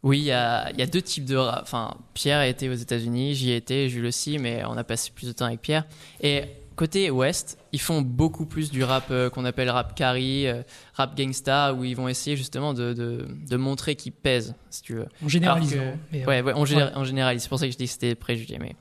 oui, 0.02 0.18
il 0.18 0.24
y 0.24 0.32
a, 0.32 0.70
il 0.70 0.78
y 0.78 0.82
a 0.82 0.86
deux 0.86 1.02
types 1.02 1.24
de 1.24 1.36
rap. 1.36 1.60
Enfin, 1.62 1.96
Pierre 2.14 2.38
a 2.38 2.46
été 2.46 2.68
aux 2.68 2.74
États-Unis, 2.74 3.34
j'y 3.34 3.50
ai 3.50 3.56
été, 3.56 3.88
Jules 3.88 4.06
aussi, 4.06 4.38
mais 4.38 4.62
on 4.64 4.76
a 4.76 4.84
passé 4.84 5.10
plus 5.14 5.26
de 5.26 5.32
temps 5.32 5.46
avec 5.46 5.60
Pierre. 5.60 5.84
Et 6.20 6.44
côté 6.78 7.10
ouest, 7.10 7.58
ils 7.72 7.80
font 7.80 8.00
beaucoup 8.02 8.46
plus 8.46 8.70
du 8.70 8.82
rap 8.84 9.04
euh, 9.10 9.28
qu'on 9.28 9.44
appelle 9.44 9.68
rap 9.68 9.94
carry, 9.94 10.46
euh, 10.46 10.62
rap 10.94 11.16
gangsta, 11.16 11.74
où 11.74 11.84
ils 11.84 11.94
vont 11.96 12.08
essayer 12.08 12.36
justement 12.36 12.72
de, 12.72 12.92
de, 12.94 13.26
de 13.50 13.56
montrer 13.56 13.96
qu'ils 13.96 14.12
pèsent, 14.12 14.54
si 14.70 14.80
tu 14.82 14.94
veux. 14.94 15.06
Que- 15.40 15.44
mais, 15.60 15.66
euh, 15.76 15.92
Ouais, 16.26 16.40
ouais, 16.42 16.52
en, 16.52 16.64
géné- 16.64 16.94
en 16.94 17.04
général, 17.04 17.38
c'est 17.40 17.48
pour 17.48 17.58
ça 17.58 17.66
que 17.66 17.72
je 17.72 17.76
dis 17.76 17.84
que 17.86 17.90
c'était 17.90 18.14
préjugé. 18.14 18.58
Mais 18.58 18.76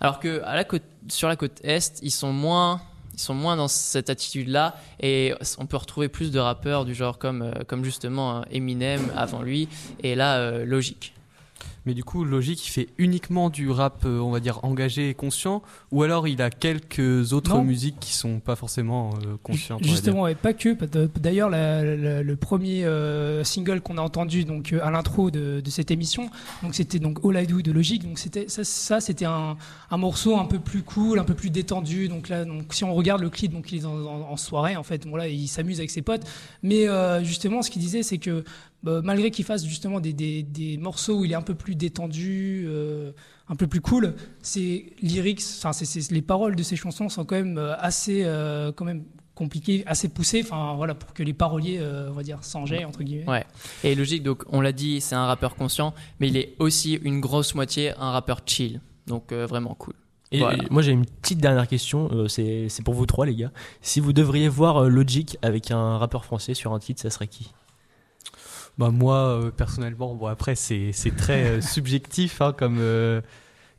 alors 0.00 0.18
que 0.18 0.42
à 0.44 0.54
la 0.56 0.64
côte, 0.64 0.82
sur 1.08 1.28
la 1.28 1.36
côte 1.36 1.60
est, 1.62 2.00
ils 2.02 2.10
sont 2.10 2.32
moins, 2.32 2.80
ils 3.12 3.20
sont 3.20 3.34
moins 3.34 3.56
dans 3.56 3.68
cette 3.68 4.10
attitude-là, 4.10 4.74
et 5.00 5.34
on 5.58 5.66
peut 5.66 5.76
retrouver 5.76 6.08
plus 6.08 6.30
de 6.32 6.38
rappeurs 6.40 6.84
du 6.84 6.94
genre 6.94 7.18
comme, 7.18 7.52
comme 7.68 7.84
justement 7.84 8.44
Eminem 8.50 9.00
avant 9.16 9.42
lui, 9.42 9.68
et 10.02 10.14
là 10.16 10.64
Logic. 10.64 11.12
Mais 11.86 11.94
du 11.94 12.02
coup, 12.04 12.24
Logic 12.24 12.66
il 12.66 12.70
fait 12.70 12.88
uniquement 12.98 13.50
du 13.50 13.68
rap, 13.70 14.04
euh, 14.06 14.18
on 14.18 14.30
va 14.30 14.40
dire 14.40 14.60
engagé 14.64 15.10
et 15.10 15.14
conscient, 15.14 15.62
ou 15.92 16.02
alors 16.02 16.26
il 16.28 16.40
a 16.40 16.50
quelques 16.50 17.32
autres 17.32 17.54
Non. 17.54 17.62
musiques 17.64 18.00
qui 18.00 18.12
sont 18.14 18.40
pas 18.40 18.56
forcément 18.56 19.10
euh, 19.26 19.36
conscientes. 19.42 19.84
Justement, 19.84 20.26
et 20.26 20.34
pas 20.34 20.54
que. 20.54 20.74
D'ailleurs, 21.18 21.50
le 21.50 22.34
premier 22.36 22.84
euh, 22.84 23.44
single 23.44 23.80
qu'on 23.80 23.98
a 23.98 24.02
entendu 24.02 24.44
donc 24.44 24.72
euh, 24.72 24.80
à 24.82 24.90
l'intro 24.90 25.30
de, 25.30 25.60
de 25.60 25.70
cette 25.70 25.90
émission, 25.90 26.30
donc 26.62 26.74
c'était 26.74 26.98
donc 26.98 27.18
All 27.24 27.42
I 27.42 27.46
Do 27.46 27.60
de 27.62 27.72
Logic. 27.72 28.02
Donc 28.02 28.18
c'était 28.18 28.48
ça, 28.48 28.64
ça, 28.64 29.00
c'était 29.00 29.24
un, 29.26 29.56
un 29.90 29.96
morceau 29.96 30.36
un 30.36 30.44
peu 30.46 30.58
plus 30.58 30.82
cool, 30.82 31.18
un 31.18 31.24
peu 31.24 31.34
plus 31.34 31.50
détendu. 31.50 32.08
Donc 32.08 32.28
là, 32.28 32.44
donc 32.44 32.72
si 32.72 32.84
on 32.84 32.94
regarde 32.94 33.20
le 33.20 33.30
clip, 33.30 33.52
donc 33.52 33.70
il 33.72 33.82
est 33.82 33.84
en, 33.84 33.94
en- 33.94 34.30
en 34.32 34.36
soirée 34.36 34.76
en 34.76 34.82
fait. 34.82 35.06
Bon 35.06 35.16
là, 35.16 35.28
il 35.28 35.48
s'amuse 35.48 35.78
avec 35.78 35.90
ses 35.90 36.02
potes. 36.02 36.22
Mais 36.62 36.88
euh, 36.88 37.22
justement, 37.22 37.62
ce 37.62 37.70
qu'il 37.70 37.82
disait, 37.82 38.02
c'est 38.02 38.18
que 38.18 38.44
bah, 38.82 39.00
malgré 39.02 39.30
qu'il 39.30 39.44
fasse 39.46 39.64
justement 39.64 39.98
des, 40.00 40.12
des, 40.12 40.42
des 40.42 40.76
morceaux 40.76 41.20
où 41.20 41.24
il 41.24 41.32
est 41.32 41.36
un 41.36 41.40
peu 41.42 41.54
plus 41.54 41.73
détendu. 41.74 42.64
euh, 42.68 43.12
un 43.46 43.56
peu 43.56 43.66
plus 43.66 43.82
cool, 43.82 44.14
ses 44.40 44.94
lyrics, 45.02 45.42
enfin, 45.58 45.74
c'est- 45.74 45.84
c'est- 45.84 46.10
les 46.10 46.22
paroles 46.22 46.56
de 46.56 46.62
ses 46.62 46.76
chansons 46.76 47.10
sont 47.10 47.26
quand 47.26 47.34
même 47.36 47.58
euh, 47.58 47.74
assez, 47.78 48.22
euh, 48.24 48.72
quand 48.72 48.86
même 48.86 49.04
compliquées, 49.34 49.82
assez 49.86 50.08
poussées, 50.08 50.40
enfin 50.42 50.74
voilà, 50.76 50.94
pour 50.94 51.12
que 51.12 51.22
les 51.22 51.34
paroliers, 51.34 51.76
euh, 51.78 52.08
on 52.08 52.14
va 52.14 52.22
dire, 52.22 52.42
s'enjaillent 52.42 52.86
entre 52.86 53.02
guillemets. 53.02 53.28
Ouais. 53.28 53.44
Et 53.82 53.94
Logic, 53.94 54.22
donc 54.22 54.44
on 54.48 54.62
l'a 54.62 54.72
dit, 54.72 55.02
c'est 55.02 55.14
un 55.14 55.26
rappeur 55.26 55.56
conscient, 55.56 55.92
mais 56.20 56.28
il 56.28 56.38
est 56.38 56.54
aussi 56.58 56.94
une 56.94 57.20
grosse 57.20 57.54
moitié 57.54 57.92
un 57.98 58.12
rappeur 58.12 58.40
chill. 58.46 58.80
Donc 59.08 59.30
euh, 59.30 59.44
vraiment 59.44 59.74
cool. 59.74 59.92
Et 60.32 60.38
Voilà. 60.38 60.64
moi 60.70 60.80
j'ai 60.80 60.92
une 60.92 61.04
petite 61.04 61.38
dernière 61.38 61.68
question, 61.68 62.08
euh, 62.12 62.28
c'est 62.28 62.70
c'est 62.70 62.82
pour 62.82 62.94
vous 62.94 63.04
trois 63.04 63.26
les 63.26 63.34
gars. 63.36 63.52
Si 63.82 64.00
vous 64.00 64.14
devriez 64.14 64.48
voir 64.48 64.84
euh, 64.84 64.88
Logic 64.88 65.36
avec 65.42 65.70
un 65.70 65.98
rappeur 65.98 66.24
français 66.24 66.54
sur 66.54 66.72
un 66.72 66.78
titre, 66.78 67.02
ça 67.02 67.10
serait 67.10 67.28
qui? 67.28 67.50
Bah 68.78 68.90
moi 68.90 69.16
euh, 69.16 69.50
personnellement, 69.50 70.14
bon 70.14 70.26
après 70.26 70.54
c'est 70.56 70.90
c'est 70.92 71.14
très 71.14 71.44
euh, 71.44 71.60
subjectif 71.60 72.40
hein, 72.40 72.52
comme 72.56 72.78
euh, 72.80 73.20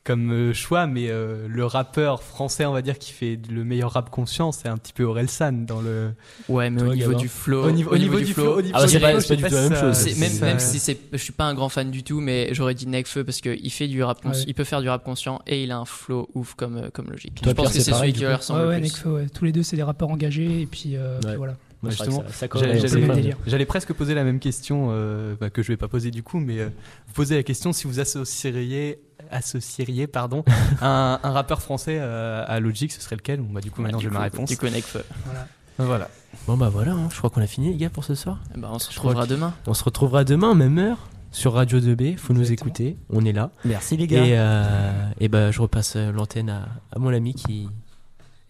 comme 0.06 0.32
euh, 0.32 0.54
choix, 0.54 0.86
mais 0.86 1.08
euh, 1.10 1.48
le 1.50 1.66
rappeur 1.66 2.22
français, 2.22 2.64
on 2.66 2.74
va 2.74 2.84
dire, 2.84 3.00
qui 3.00 3.12
fait 3.12 3.40
le 3.50 3.64
meilleur 3.64 3.92
rap 3.94 4.12
conscient, 4.12 4.52
c'est 4.52 4.68
un 4.68 4.78
petit 4.78 4.94
peu 4.94 5.04
Orelsan 5.04 5.66
dans 5.66 5.82
le. 5.82 6.12
Ouais, 6.48 6.70
mais 6.70 6.84
au 6.84 6.94
niveau 6.94 7.16
du 7.16 7.28
flow, 7.28 7.66
Au 7.66 7.72
niveau- 7.72 7.92
au 7.92 7.98
niveau 7.98 8.20
du 8.20 8.28
flow, 8.32 8.60
au 8.60 8.62
niveau 8.62 8.76
Ah 8.78 8.82
bah, 8.82 8.86
du 8.86 8.92
c'est 8.92 9.00
pas- 9.00 9.10
flow, 9.10 9.20
c'est 9.22 9.36
pas 9.36 9.36
je 9.36 9.44
du 9.48 9.50
tout 9.50 9.56
la 9.56 9.62
même 9.70 9.74
si 9.74 9.82
chose. 9.82 10.14
ça- 10.14 10.20
même, 10.20 10.30
ça- 10.32 10.46
même 10.46 10.60
si 10.60 10.78
c'est, 10.80 10.98
je 11.12 11.18
suis 11.18 11.34
pas 11.34 11.46
un 11.46 11.56
grand 11.56 11.70
fan 11.70 11.90
du 11.90 12.04
tout, 12.04 12.22
mais 12.22 12.50
j'aurais 12.54 12.76
dit 12.76 12.86
Nekfeu 12.88 13.24
parce 13.24 13.42
qu'il 13.42 13.72
fait 13.72 13.88
du 13.88 14.04
rap, 14.04 14.24
Ouais. 14.24 14.32
il 14.46 14.54
peut 14.54 14.64
faire 14.64 14.82
du 14.82 14.90
rap 14.90 15.04
conscient 15.04 15.42
et 15.48 15.64
il 15.64 15.72
a 15.72 15.78
un 15.80 15.86
flow 15.86 16.30
ouf 16.36 16.54
comme 16.54 16.90
comme 16.94 17.10
logique. 17.10 17.42
Toi, 17.42 17.52
je 17.52 17.56
pense 17.56 17.64
Pierre, 17.66 17.72
que 17.74 17.78
c'est 17.80 17.84
c'est 17.86 17.92
pareil, 17.92 18.12
celui 18.12 18.20
qui 18.20 18.26
leur 18.30 18.38
ressemble 18.38 18.60
Ouais, 18.60 18.66
le 18.66 18.70
ouais, 18.74 18.78
plus. 18.82 18.84
Nekfeu, 18.90 19.10
ouais. 19.10 19.26
Tous 19.34 19.44
les 19.46 19.52
deux, 19.52 19.64
c'est 19.64 19.76
des 19.76 19.84
rappeurs 19.84 20.10
engagés, 20.12 20.62
et 20.62 20.66
puis, 20.68 20.92
euh, 20.98 21.20
voilà. 21.36 21.56
Justement, 21.92 22.24
J'allais- 23.48 23.66
presque 23.66 23.94
poser 23.94 24.14
la 24.14 24.24
même 24.24 24.40
question, 24.40 24.88
euh, 24.92 25.36
bah, 25.40 25.50
que 25.50 25.62
je 25.64 25.70
vais 25.70 25.78
pas 25.78 25.88
poser 25.88 26.12
du 26.12 26.24
coup, 26.24 26.40
mais 26.40 26.60
euh, 26.60 26.70
vous 27.08 27.14
posez 27.14 27.36
la 27.36 27.44
question 27.44 27.74
si 27.74 27.88
vous 27.88 28.00
associeriez, 28.00 29.00
associeriez 29.32 30.08
pardon, 30.08 30.44
un, 30.82 31.20
un 31.24 31.32
rappeur 31.32 31.62
français 31.62 31.98
euh, 32.00 32.44
à 32.48 32.60
Logic, 32.60 32.92
ce 32.92 33.02
serait 33.02 33.16
lequel? 33.16 33.42
Bon, 33.42 33.54
bah, 33.54 33.62
Du 33.62 33.72
coup, 33.72 33.82
maintenant 33.82 33.98
Du 34.00 34.06
j'ai 34.06 34.10
ma 34.12 34.22
réponse. 34.22 34.50
Du 34.50 34.58
coup, 34.58 34.66
Nekfeu. 34.68 35.04
voilà. 35.26 35.48
Voilà. 35.78 36.10
Bon 36.48 36.56
bah 36.56 36.70
voilà, 36.70 36.94
hein, 36.94 37.10
je 37.12 37.18
crois 37.18 37.30
qu'on 37.30 37.42
a 37.42 37.48
fini 37.48 37.70
les 37.72 37.76
gars 37.78 37.90
pour 37.90 38.04
ce 38.06 38.16
soir. 38.16 38.40
Eh 38.56 38.60
ben, 38.60 38.70
on 38.72 38.80
se 38.80 38.90
retrouvera 38.90 39.26
demain. 39.28 39.54
On 39.68 39.74
se 39.74 39.84
retrouvera 39.84 40.24
demain, 40.24 40.54
même 40.56 40.78
heure, 40.78 40.98
sur 41.32 41.54
Radio 41.54 41.80
2B. 41.82 42.16
Faut 42.18 42.34
nous 42.34 42.52
écouter, 42.54 42.96
on 43.10 43.26
est 43.26 43.34
là. 43.34 43.52
Merci 43.66 43.98
les 43.98 44.06
Et, 44.06 44.08
gars. 44.08 44.24
euh, 44.24 44.92
et 45.20 45.28
bah 45.28 45.52
je 45.52 45.62
repasse 45.62 45.98
l'antenne 45.98 46.50
à, 46.50 46.68
à 46.96 47.00
mon 47.00 47.14
ami 47.14 47.34
qui. 47.34 47.68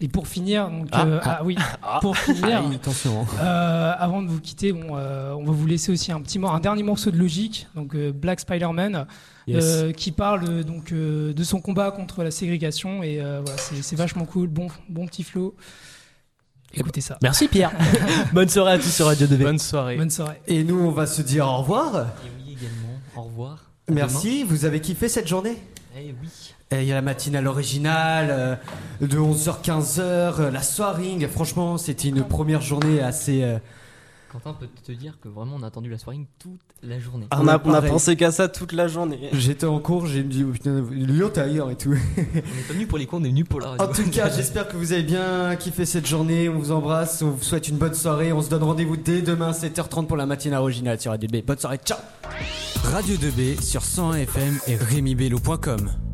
Et 0.02 0.10
pour 0.10 0.28
finir, 0.28 0.70
donc, 0.70 0.90
Ah, 0.92 1.06
euh, 1.06 1.20
ah. 1.24 1.38
ah, 1.40 1.44
oui, 1.46 1.56
pour 2.02 2.18
finir, 2.18 2.62
attention. 2.74 3.26
Euh, 3.40 3.94
avant 3.98 4.22
de 4.22 4.28
vous 4.28 4.42
quitter, 4.42 4.74
bon, 4.74 4.98
euh, 4.98 5.32
on 5.32 5.46
va 5.46 5.52
vous 5.54 5.66
laisser 5.66 5.90
aussi 5.92 6.12
un 6.12 6.20
petit 6.22 6.38
mot, 6.38 6.50
un 6.50 6.60
dernier 6.60 6.84
morceau 6.84 7.12
de 7.12 7.18
logique, 7.18 7.68
donc 7.76 7.96
euh, 7.96 8.12
Black 8.12 8.42
Spider-Man, 8.42 9.08
Yes. 9.48 9.64
euh, 9.64 9.92
qui 9.94 10.12
parle 10.12 10.64
donc 10.66 10.92
euh, 10.92 11.32
de 11.34 11.44
son 11.44 11.62
combat 11.62 11.92
contre 11.92 12.24
la 12.24 12.32
ségrégation 12.32 13.04
et 13.04 13.22
euh, 13.22 13.42
voilà, 13.46 13.58
c'est 13.62 13.82
c'est 13.84 13.96
vachement 13.96 14.26
cool, 14.26 14.48
bon, 14.48 14.68
bon 14.90 15.06
petit 15.06 15.24
flow. 15.24 15.56
Écoutez 16.74 17.00
ça. 17.00 17.18
Merci 17.22 17.48
Pierre. 17.48 17.72
Bonne 18.34 18.50
soirée 18.50 18.74
à 18.74 18.78
tous 18.80 18.90
sur 18.92 19.06
Radio 19.06 19.28
2B. 19.28 19.44
Bonne 19.44 19.60
soirée. 19.60 19.96
Bonne 19.98 20.10
soirée. 20.10 20.42
Et 20.48 20.64
nous, 20.64 20.78
on 20.80 20.90
va 20.92 21.06
se 21.06 21.22
dire 21.22 21.48
au 21.48 21.58
revoir. 21.60 21.96
Et 21.96 22.30
oui 22.38 22.52
également. 22.60 23.00
Au 23.16 23.22
revoir. 23.22 23.64
Merci, 23.88 24.44
vous 24.44 24.66
avez 24.66 24.82
kiffé 24.82 25.08
cette 25.08 25.28
journée? 25.28 25.58
Eh 25.98 26.14
oui. 26.22 26.55
Il 26.72 26.84
y 26.84 26.92
a 26.92 26.96
la 26.96 27.02
matinale 27.02 27.48
originale 27.48 28.28
euh, 28.32 28.56
de 29.00 29.18
11h-15h, 29.18 30.00
euh, 30.00 30.52
la 30.52 30.62
soirée. 30.62 31.18
Franchement, 31.28 31.78
c'était 31.78 32.10
une 32.10 32.24
première 32.24 32.62
journée 32.62 33.02
assez, 33.02 33.44
euh, 33.44 33.60
Quentin 34.32 34.54
peut 34.54 34.68
te 34.84 34.92
dire 34.92 35.18
que 35.22 35.30
vraiment 35.30 35.56
on 35.58 35.64
a 35.64 35.68
attendu 35.68 35.90
la 35.90 35.98
soirée 35.98 36.20
toute 36.40 36.60
la 36.84 37.00
journée. 37.00 37.26
On, 37.32 37.36
a, 37.36 37.42
on 37.42 37.48
a 37.48 37.60
pareil. 37.60 37.92
pensé 37.92 38.18
qu'à 38.18 38.32
ça 38.32 38.50
toute 38.50 38.74
la 38.74 38.88
journée. 38.88 39.30
J'étais 39.32 39.66
en 39.66 39.80
cours, 39.80 40.08
j'ai 40.08 40.24
me 40.24 40.30
dit, 40.30 40.44
oh, 40.44 40.52
putain, 40.52 40.84
Lyon, 40.92 41.30
t'es 41.34 41.42
ailleurs 41.42 41.72
et 41.72 41.78
tout. 41.78 41.94
On 42.18 42.28
est 42.28 42.68
pas 42.68 42.74
venu 42.74 42.86
pour 42.86 42.98
les 42.98 43.06
cons, 43.06 43.22
on 43.22 43.24
est 43.24 43.30
venu 43.30 43.46
pour 43.46 43.62
la 43.62 43.70
radio. 43.70 43.86
En 43.86 43.92
tout 43.94 44.10
cas, 44.10 44.30
j'espère 44.36 44.68
que 44.68 44.76
vous 44.76 44.92
avez 44.92 45.04
bien 45.04 45.56
kiffé 45.56 45.86
cette 45.86 46.06
journée. 46.06 46.50
On 46.50 46.60
vous 46.60 46.72
embrasse, 46.72 47.22
on 47.22 47.32
vous 47.32 47.44
souhaite 47.44 47.70
une 47.70 47.78
bonne 47.78 47.94
soirée. 47.94 48.34
On 48.34 48.42
se 48.42 48.50
donne 48.50 48.64
rendez-vous 48.64 48.98
dès 48.98 49.22
demain, 49.22 49.52
7h30 49.52 50.08
pour 50.08 50.18
la 50.18 50.26
matinale 50.26 50.60
originale 50.60 51.00
sur 51.00 51.12
Radio 51.12 51.30
B. 51.30 51.46
Bonne 51.46 51.60
soirée, 51.60 51.80
ciao 51.86 52.00
Radio 52.84 53.16
2B 53.16 53.62
sur 53.62 53.84
101 53.84 54.18
FM 54.18 54.60
et 54.68 54.76
RémiBello.com. 54.76 56.05